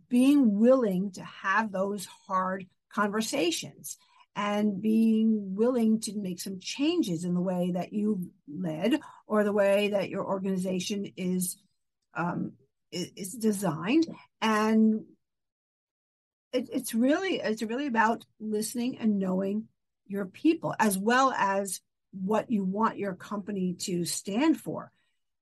being 0.09 0.59
willing 0.59 1.11
to 1.11 1.23
have 1.23 1.71
those 1.71 2.05
hard 2.27 2.65
conversations 2.91 3.97
and 4.35 4.81
being 4.81 5.55
willing 5.55 5.99
to 6.01 6.17
make 6.17 6.41
some 6.41 6.59
changes 6.59 7.23
in 7.23 7.33
the 7.33 7.41
way 7.41 7.71
that 7.71 7.93
you 7.93 8.29
led 8.47 8.99
or 9.27 9.43
the 9.43 9.53
way 9.53 9.89
that 9.89 10.09
your 10.09 10.25
organization 10.25 11.11
is 11.15 11.57
um, 12.15 12.53
is 12.91 13.33
designed. 13.33 14.07
And 14.41 15.05
it, 16.51 16.69
it's 16.71 16.93
really 16.93 17.39
it's 17.39 17.61
really 17.61 17.87
about 17.87 18.25
listening 18.39 18.97
and 18.97 19.19
knowing 19.19 19.67
your 20.07 20.25
people 20.25 20.75
as 20.79 20.97
well 20.97 21.31
as 21.31 21.81
what 22.11 22.49
you 22.49 22.63
want 22.63 22.97
your 22.97 23.13
company 23.13 23.73
to 23.79 24.05
stand 24.05 24.59
for. 24.59 24.91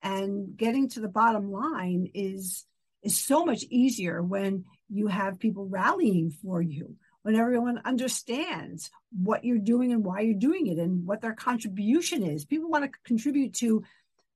And 0.01 0.58
getting 0.58 0.89
to 0.89 0.99
the 0.99 1.08
bottom 1.08 1.51
line 1.51 2.12
is 2.13 2.65
is 3.04 3.18
so 3.18 3.46
much 3.46 3.63
easier 3.70 4.22
when 4.24 4.66
you 4.89 5.08
have 5.08 5.39
people 5.39 5.68
rallying 5.68 6.32
for 6.32 6.62
you 6.62 6.96
when 7.24 7.36
everyone 7.36 7.82
understands 7.86 8.92
what 9.12 9.44
you're 9.44 9.58
doing 9.58 9.92
and 9.92 10.04
why 10.04 10.20
you're 10.20 10.38
doing 10.38 10.68
it 10.68 10.78
and 10.78 11.06
what 11.08 11.22
their 11.22 11.34
contribution 11.34 12.22
is. 12.22 12.46
People 12.46 12.70
want 12.70 12.84
to 12.84 13.00
contribute 13.06 13.54
to 13.56 13.84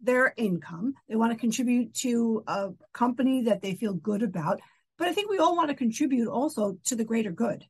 their 0.01 0.33
income, 0.37 0.93
they 1.09 1.15
want 1.15 1.31
to 1.31 1.39
contribute 1.39 1.93
to 1.93 2.43
a 2.47 2.69
company 2.93 3.43
that 3.43 3.61
they 3.61 3.73
feel 3.73 3.93
good 3.93 4.21
about. 4.21 4.59
But 4.97 5.07
I 5.07 5.13
think 5.13 5.29
we 5.29 5.39
all 5.39 5.55
want 5.55 5.69
to 5.69 5.75
contribute 5.75 6.27
also 6.27 6.77
to 6.85 6.95
the 6.95 7.03
greater 7.03 7.31
good. 7.31 7.65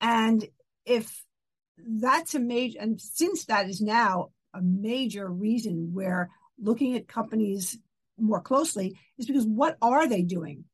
And 0.00 0.46
if 0.86 1.22
that's 1.78 2.34
a 2.34 2.40
major, 2.40 2.78
and 2.80 3.00
since 3.00 3.44
that 3.46 3.68
is 3.68 3.80
now 3.80 4.30
a 4.54 4.62
major 4.62 5.28
reason 5.28 5.92
where 5.92 6.30
looking 6.58 6.96
at 6.96 7.06
companies 7.06 7.78
more 8.20 8.40
closely 8.40 8.98
is 9.18 9.26
because 9.26 9.46
what 9.46 9.76
are 9.82 10.08
they 10.08 10.22
doing 10.22 10.64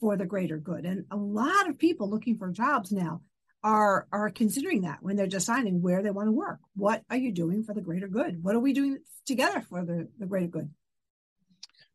for 0.00 0.16
the 0.16 0.26
greater 0.26 0.58
good. 0.58 0.84
And 0.84 1.04
a 1.10 1.16
lot 1.16 1.68
of 1.68 1.78
people 1.78 2.10
looking 2.10 2.36
for 2.36 2.50
jobs 2.50 2.92
now 2.92 3.22
are 3.62 4.06
are 4.12 4.30
considering 4.30 4.82
that 4.82 4.98
when 5.00 5.16
they're 5.16 5.26
deciding 5.26 5.82
where 5.82 6.02
they 6.02 6.10
want 6.10 6.28
to 6.28 6.32
work. 6.32 6.58
What 6.74 7.02
are 7.10 7.16
you 7.16 7.32
doing 7.32 7.64
for 7.64 7.74
the 7.74 7.80
greater 7.80 8.08
good? 8.08 8.42
What 8.42 8.54
are 8.54 8.60
we 8.60 8.72
doing 8.72 8.98
together 9.24 9.60
for 9.60 9.84
the, 9.84 10.08
the 10.18 10.26
greater 10.26 10.46
good? 10.46 10.70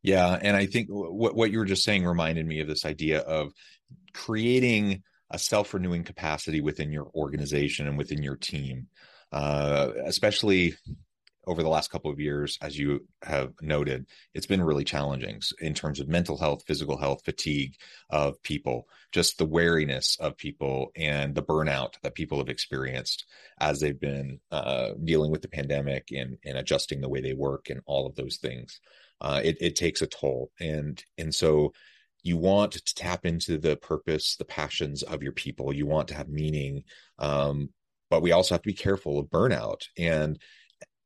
Yeah, 0.02 0.38
and 0.42 0.58
I 0.58 0.66
think 0.66 0.88
what 0.90 1.36
what 1.36 1.52
you 1.52 1.60
were 1.60 1.66
just 1.66 1.84
saying 1.84 2.06
reminded 2.06 2.46
me 2.46 2.60
of 2.60 2.68
this 2.68 2.86
idea 2.86 3.20
of 3.20 3.54
creating 4.14 5.04
a 5.30 5.40
self-renewing 5.40 6.04
capacity 6.04 6.60
within 6.60 6.92
your 6.92 7.10
organization 7.16 7.88
and 7.88 7.98
within 7.98 8.22
your 8.22 8.36
team. 8.36 8.88
Uh, 9.32 9.92
especially 10.08 10.74
over 11.48 11.64
the 11.64 11.70
last 11.70 11.90
couple 11.90 12.12
of 12.12 12.20
years, 12.20 12.58
as 12.62 12.78
you 12.78 13.08
have 13.24 13.54
noted, 13.62 14.06
it's 14.34 14.46
been 14.46 14.62
really 14.62 14.84
challenging 14.84 15.42
in 15.60 15.74
terms 15.74 16.00
of 16.00 16.08
mental 16.08 16.38
health, 16.38 16.64
physical 16.68 16.98
health, 16.98 17.24
fatigue 17.26 17.76
of 18.10 18.42
people, 18.44 18.88
just 19.12 19.38
the 19.38 19.46
wariness 19.46 20.18
of 20.20 20.38
people, 20.38 20.92
and 20.96 21.34
the 21.34 21.42
burnout 21.42 21.94
that 22.04 22.16
people 22.16 22.38
have 22.38 22.50
experienced 22.50 23.26
as 23.60 23.80
they've 23.80 24.00
been 24.00 24.40
uh, 24.52 24.92
dealing 25.04 25.32
with 25.32 25.42
the 25.42 25.48
pandemic 25.48 26.10
and, 26.12 26.38
and 26.46 26.58
adjusting 26.58 27.02
the 27.02 27.10
way 27.10 27.22
they 27.22 27.34
work 27.34 27.70
and 27.70 27.82
all 27.86 28.06
of 28.06 28.16
those 28.16 28.38
things. 28.38 28.80
Uh, 29.20 29.42
it, 29.44 29.58
it 29.62 29.76
takes 29.76 30.02
a 30.02 30.08
toll, 30.08 30.52
and 30.60 31.04
and 31.18 31.34
so 31.34 31.74
you 32.24 32.38
want 32.38 32.72
to 32.72 32.96
tap 32.96 33.26
into 33.26 33.58
the 33.58 33.76
purpose, 33.78 34.36
the 34.36 34.46
passions 34.46 35.04
of 35.04 35.24
your 35.24 35.32
people. 35.32 35.74
You 35.74 35.86
want 35.86 36.08
to 36.10 36.16
have 36.16 36.30
meaning, 36.30 36.84
um, 37.20 37.70
but 38.10 38.22
we 38.22 38.32
also 38.32 38.56
have 38.56 38.62
to 38.62 38.68
be 38.68 38.74
careful 38.74 39.20
of 39.20 39.28
burnout 39.28 39.82
and 39.98 40.40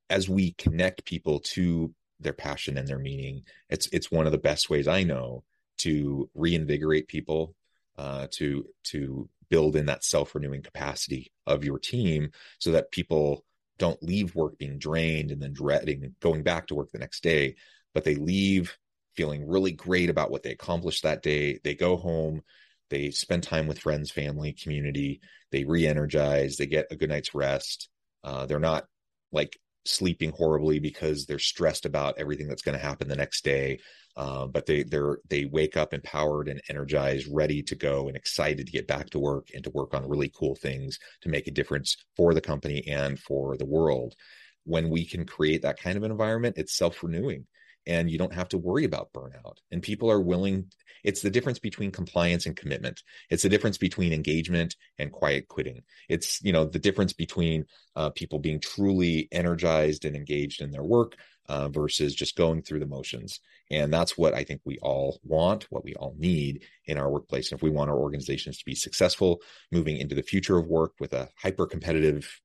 as 0.10 0.30
we 0.30 0.54
connect 0.54 1.06
people 1.06 1.40
to 1.40 1.94
their 2.20 2.34
passion 2.34 2.78
and 2.78 2.88
their 2.88 3.00
meaning, 3.00 3.44
it's 3.70 3.88
it's 3.92 4.12
one 4.12 4.26
of 4.26 4.32
the 4.32 4.38
best 4.38 4.70
ways 4.70 4.88
I 4.88 5.04
know 5.04 5.44
to 5.80 6.30
reinvigorate 6.34 7.08
people, 7.08 7.56
uh, 7.98 8.28
to 8.32 8.66
to 8.86 9.30
build 9.50 9.76
in 9.76 9.86
that 9.88 10.04
self 10.04 10.34
renewing 10.36 10.64
capacity 10.64 11.32
of 11.46 11.64
your 11.64 11.80
team, 11.80 12.32
so 12.60 12.72
that 12.72 12.92
people 12.92 13.44
don't 13.78 14.02
leave 14.02 14.36
work 14.36 14.58
being 14.58 14.80
drained 14.80 15.32
and 15.32 15.42
then 15.42 15.54
dreading 15.54 16.16
going 16.22 16.44
back 16.44 16.68
to 16.68 16.76
work 16.76 16.92
the 16.92 17.00
next 17.00 17.22
day, 17.24 17.56
but 17.94 18.04
they 18.06 18.16
leave 18.16 18.78
feeling 19.16 19.48
really 19.48 19.72
great 19.72 20.10
about 20.10 20.32
what 20.32 20.44
they 20.44 20.52
accomplished 20.52 21.04
that 21.04 21.22
day. 21.22 21.60
They 21.64 21.76
go 21.76 21.98
home, 21.98 22.42
they 22.90 23.12
spend 23.12 23.44
time 23.44 23.68
with 23.68 23.80
friends, 23.80 24.12
family, 24.12 24.54
community. 24.54 25.22
They 25.52 25.64
re-energize. 25.64 26.58
They 26.58 26.66
get 26.66 26.88
a 26.92 26.96
good 26.96 27.10
night's 27.10 27.34
rest. 27.34 27.90
Uh, 28.24 28.46
they're 28.46 28.60
not 28.60 28.86
like 29.32 29.58
sleeping 29.86 30.32
horribly 30.32 30.80
because 30.80 31.26
they're 31.26 31.40
stressed 31.40 31.86
about 31.86 32.18
everything 32.18 32.48
that's 32.48 32.62
going 32.62 32.78
to 32.78 32.84
happen 32.84 33.08
the 33.08 33.16
next 33.16 33.44
day. 33.44 33.80
Uh, 34.18 34.48
but 34.48 34.66
they 34.66 34.84
they're 34.84 35.18
they 35.30 35.46
wake 35.46 35.76
up 35.76 35.94
empowered 35.94 36.48
and 36.48 36.62
energized, 36.70 37.28
ready 37.32 37.62
to 37.62 37.76
go, 37.76 38.08
and 38.08 38.16
excited 38.16 38.66
to 38.66 38.72
get 38.72 38.88
back 38.88 39.10
to 39.10 39.20
work 39.20 39.50
and 39.54 39.64
to 39.64 39.70
work 39.72 39.94
on 39.94 40.08
really 40.08 40.32
cool 40.34 40.56
things 40.56 40.98
to 41.22 41.30
make 41.30 41.48
a 41.48 41.52
difference 41.52 41.98
for 42.16 42.34
the 42.34 42.42
company 42.42 42.88
and 42.88 43.20
for 43.20 43.58
the 43.58 43.66
world. 43.66 44.16
When 44.64 44.90
we 44.90 45.06
can 45.06 45.26
create 45.26 45.62
that 45.64 45.80
kind 45.80 45.98
of 45.98 46.04
environment, 46.04 46.58
it's 46.58 46.78
self 46.78 47.04
renewing 47.04 47.46
and 47.88 48.10
you 48.10 48.18
don't 48.18 48.34
have 48.34 48.50
to 48.50 48.58
worry 48.58 48.84
about 48.84 49.14
burnout. 49.14 49.58
And 49.72 49.82
people 49.82 50.12
are 50.12 50.20
willing, 50.20 50.72
it's 51.04 51.22
the 51.22 51.30
difference 51.30 51.60
between 51.60 51.92
compliance 51.92 52.46
and 52.46 52.56
commitment. 52.56 53.04
It's 53.30 53.44
the 53.44 53.50
difference 53.50 53.78
between 53.78 54.14
engagement 54.14 54.76
and 54.98 55.12
quiet 55.12 55.48
quitting. 55.48 55.84
It's, 56.10 56.42
you 56.44 56.52
know, 56.52 56.66
the 56.66 56.80
difference 56.80 57.14
between 57.14 57.66
uh, 57.96 58.10
people 58.12 58.40
being 58.40 58.60
truly 58.60 59.28
energized 59.32 60.06
and 60.06 60.16
engaged 60.16 60.62
in 60.62 60.72
their 60.72 60.84
work 60.84 61.16
uh, 61.48 61.70
versus 61.70 62.16
just 62.16 62.36
going 62.36 62.62
through 62.62 62.80
the 62.80 62.88
motions. 62.88 63.40
And 63.70 63.94
that's 63.94 64.18
what 64.18 64.34
I 64.34 64.44
think 64.44 64.62
we 64.64 64.78
all 64.80 65.20
want, 65.24 65.68
what 65.70 65.84
we 65.84 65.94
all 65.96 66.16
need 66.18 66.64
in 66.86 66.98
our 66.98 67.10
workplace. 67.10 67.52
And 67.52 67.60
if 67.60 67.64
we 67.64 67.70
want 67.70 67.90
our 67.90 67.98
organizations 67.98 68.58
to 68.58 68.66
be 68.66 68.76
successful 68.76 69.42
moving 69.72 69.98
into 69.98 70.16
the 70.16 70.24
future 70.24 70.58
of 70.58 70.68
work 70.68 70.94
with 71.00 71.14
a 71.14 71.30
hyper 71.42 71.66
competitive, 71.66 72.42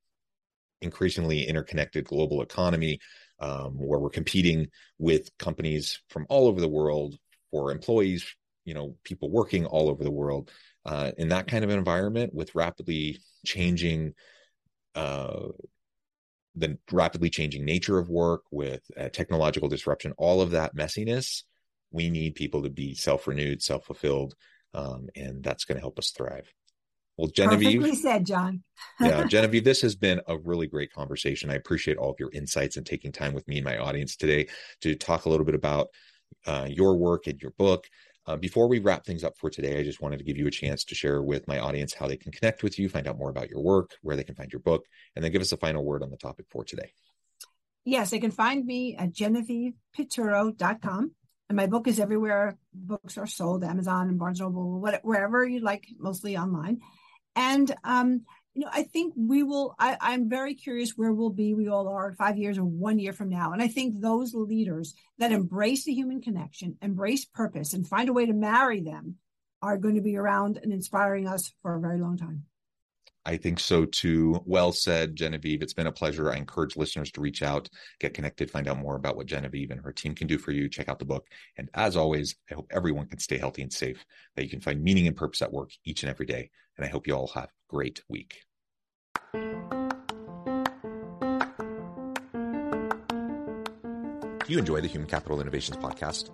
increasingly 0.82 1.46
interconnected 1.46 2.06
global 2.06 2.42
economy, 2.42 2.98
um, 3.40 3.72
where 3.72 3.98
we're 3.98 4.10
competing 4.10 4.68
with 4.98 5.36
companies 5.38 6.00
from 6.08 6.26
all 6.28 6.46
over 6.46 6.60
the 6.60 6.68
world 6.68 7.16
for 7.50 7.72
employees, 7.72 8.24
you 8.64 8.74
know, 8.74 8.96
people 9.04 9.30
working 9.30 9.66
all 9.66 9.88
over 9.88 10.04
the 10.04 10.10
world. 10.10 10.50
Uh, 10.86 11.12
in 11.18 11.28
that 11.28 11.46
kind 11.46 11.62
of 11.62 11.68
environment 11.68 12.32
with 12.32 12.54
rapidly 12.54 13.18
changing 13.44 14.14
uh, 14.94 15.48
the 16.56 16.78
rapidly 16.90 17.30
changing 17.30 17.64
nature 17.64 17.98
of 17.98 18.08
work 18.08 18.42
with 18.50 18.82
uh, 18.98 19.08
technological 19.10 19.68
disruption 19.68 20.12
all 20.16 20.40
of 20.40 20.50
that 20.50 20.74
messiness 20.74 21.42
we 21.92 22.10
need 22.10 22.34
people 22.34 22.62
to 22.62 22.70
be 22.70 22.94
self-renewed 22.94 23.62
self-fulfilled 23.62 24.34
um, 24.74 25.08
and 25.14 25.42
that's 25.44 25.64
going 25.64 25.76
to 25.76 25.80
help 25.82 25.98
us 25.98 26.10
thrive 26.10 26.50
well, 27.20 27.30
Genevieve. 27.30 27.80
Perfectly 27.80 27.96
said, 27.96 28.24
John. 28.24 28.62
yeah, 29.00 29.26
Genevieve, 29.26 29.64
this 29.64 29.82
has 29.82 29.94
been 29.94 30.22
a 30.26 30.38
really 30.38 30.66
great 30.66 30.92
conversation. 30.92 31.50
I 31.50 31.54
appreciate 31.54 31.98
all 31.98 32.10
of 32.10 32.16
your 32.18 32.30
insights 32.32 32.78
and 32.78 32.86
taking 32.86 33.12
time 33.12 33.34
with 33.34 33.46
me 33.46 33.58
and 33.58 33.64
my 33.64 33.76
audience 33.76 34.16
today 34.16 34.48
to 34.80 34.94
talk 34.94 35.26
a 35.26 35.28
little 35.28 35.44
bit 35.44 35.54
about 35.54 35.88
uh, 36.46 36.66
your 36.68 36.96
work 36.96 37.26
and 37.26 37.40
your 37.40 37.52
book. 37.58 37.86
Uh, 38.26 38.36
before 38.36 38.68
we 38.68 38.78
wrap 38.78 39.04
things 39.04 39.22
up 39.22 39.34
for 39.36 39.50
today, 39.50 39.78
I 39.78 39.84
just 39.84 40.00
wanted 40.00 40.18
to 40.18 40.24
give 40.24 40.38
you 40.38 40.46
a 40.46 40.50
chance 40.50 40.82
to 40.84 40.94
share 40.94 41.22
with 41.22 41.46
my 41.46 41.58
audience 41.58 41.92
how 41.92 42.06
they 42.06 42.16
can 42.16 42.32
connect 42.32 42.62
with 42.62 42.78
you, 42.78 42.88
find 42.88 43.06
out 43.06 43.18
more 43.18 43.30
about 43.30 43.50
your 43.50 43.62
work, 43.62 43.90
where 44.00 44.16
they 44.16 44.24
can 44.24 44.34
find 44.34 44.50
your 44.50 44.60
book, 44.60 44.86
and 45.14 45.22
then 45.22 45.30
give 45.30 45.42
us 45.42 45.52
a 45.52 45.58
final 45.58 45.84
word 45.84 46.02
on 46.02 46.10
the 46.10 46.16
topic 46.16 46.46
for 46.50 46.64
today. 46.64 46.92
Yes, 47.84 48.10
they 48.10 48.18
can 48.18 48.30
find 48.30 48.64
me 48.64 48.96
at 48.96 49.12
genevievepiturro.com. 49.12 51.14
And 51.50 51.56
my 51.56 51.66
book 51.66 51.88
is 51.88 51.98
everywhere 51.98 52.56
books 52.72 53.18
are 53.18 53.26
sold, 53.26 53.64
Amazon 53.64 54.08
and 54.08 54.18
Barnes 54.18 54.38
Noble, 54.38 54.80
wherever 55.02 55.44
you 55.44 55.58
like, 55.58 55.84
mostly 55.98 56.38
online. 56.38 56.80
And 57.40 57.74
um, 57.84 58.20
you 58.52 58.62
know, 58.62 58.70
I 58.70 58.82
think 58.82 59.14
we 59.16 59.42
will. 59.42 59.74
I, 59.78 59.96
I'm 60.00 60.28
very 60.28 60.54
curious 60.54 60.90
where 60.90 61.12
we'll 61.12 61.30
be. 61.30 61.54
We 61.54 61.68
all 61.68 61.88
are 61.88 62.12
five 62.12 62.36
years 62.36 62.58
or 62.58 62.64
one 62.64 62.98
year 62.98 63.14
from 63.14 63.30
now. 63.30 63.52
And 63.52 63.62
I 63.62 63.68
think 63.68 64.00
those 64.00 64.34
leaders 64.34 64.94
that 65.18 65.32
embrace 65.32 65.84
the 65.84 65.94
human 65.94 66.20
connection, 66.20 66.76
embrace 66.82 67.24
purpose, 67.24 67.72
and 67.72 67.88
find 67.88 68.10
a 68.10 68.12
way 68.12 68.26
to 68.26 68.34
marry 68.34 68.82
them 68.82 69.16
are 69.62 69.78
going 69.78 69.94
to 69.94 70.02
be 70.02 70.16
around 70.16 70.58
and 70.62 70.70
inspiring 70.70 71.26
us 71.26 71.52
for 71.62 71.74
a 71.74 71.80
very 71.80 71.98
long 71.98 72.18
time. 72.18 72.44
I 73.26 73.36
think 73.36 73.60
so 73.60 73.84
too. 73.84 74.42
Well 74.46 74.72
said, 74.72 75.14
Genevieve. 75.14 75.62
It's 75.62 75.74
been 75.74 75.86
a 75.86 75.92
pleasure. 75.92 76.32
I 76.32 76.36
encourage 76.36 76.76
listeners 76.76 77.10
to 77.12 77.20
reach 77.20 77.42
out, 77.42 77.68
get 77.98 78.14
connected, 78.14 78.50
find 78.50 78.66
out 78.66 78.78
more 78.78 78.96
about 78.96 79.16
what 79.16 79.26
Genevieve 79.26 79.70
and 79.70 79.80
her 79.82 79.92
team 79.92 80.14
can 80.14 80.26
do 80.26 80.38
for 80.38 80.52
you. 80.52 80.68
Check 80.68 80.88
out 80.88 80.98
the 80.98 81.04
book. 81.04 81.26
And 81.58 81.68
as 81.74 81.96
always, 81.96 82.36
I 82.50 82.54
hope 82.54 82.68
everyone 82.70 83.06
can 83.06 83.18
stay 83.18 83.36
healthy 83.36 83.62
and 83.62 83.72
safe, 83.72 84.04
that 84.36 84.44
you 84.44 84.50
can 84.50 84.60
find 84.60 84.82
meaning 84.82 85.06
and 85.06 85.16
purpose 85.16 85.42
at 85.42 85.52
work 85.52 85.70
each 85.84 86.02
and 86.02 86.10
every 86.10 86.26
day. 86.26 86.50
And 86.76 86.86
I 86.86 86.88
hope 86.88 87.06
you 87.06 87.14
all 87.14 87.28
have 87.28 87.44
a 87.44 87.48
great 87.68 88.02
week. 88.08 88.42
Do 94.46 94.54
you 94.54 94.58
enjoy 94.58 94.80
the 94.80 94.88
Human 94.88 95.08
Capital 95.08 95.40
Innovations 95.40 95.76
podcast? 95.76 96.30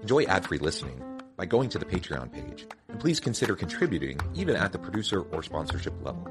Enjoy 0.00 0.24
ad 0.24 0.46
free 0.46 0.58
listening 0.58 1.13
by 1.36 1.46
going 1.46 1.68
to 1.70 1.78
the 1.78 1.84
Patreon 1.84 2.32
page, 2.32 2.66
and 2.88 3.00
please 3.00 3.20
consider 3.20 3.56
contributing 3.56 4.18
even 4.34 4.56
at 4.56 4.72
the 4.72 4.78
producer 4.78 5.22
or 5.22 5.42
sponsorship 5.42 5.94
level. 6.04 6.26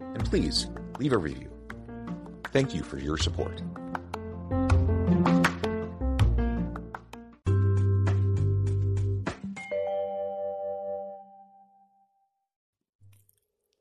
And 0.00 0.24
please 0.24 0.68
leave 0.98 1.12
a 1.12 1.18
review. 1.18 1.50
Thank 2.52 2.74
you 2.74 2.82
for 2.82 2.98
your 2.98 3.18
support. 3.18 3.62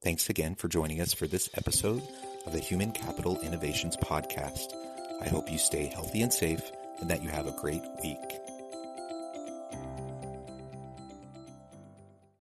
Thanks 0.04 0.30
again 0.30 0.56
for 0.56 0.68
joining 0.68 1.00
us 1.00 1.14
for 1.14 1.28
this 1.28 1.50
episode 1.54 2.04
of 2.46 2.52
the 2.52 2.60
Human 2.60 2.92
Capital 2.92 3.40
Innovations 3.40 3.96
Podcast. 3.96 4.74
I 5.22 5.30
hope 5.30 5.50
you 5.50 5.58
stay 5.58 5.86
healthy 5.86 6.22
and 6.22 6.34
safe 6.34 6.62
and 7.00 7.10
that 7.10 7.24
you 7.24 7.30
have 7.30 7.48
a 7.48 7.56
great 7.62 7.82
week. 8.04 8.43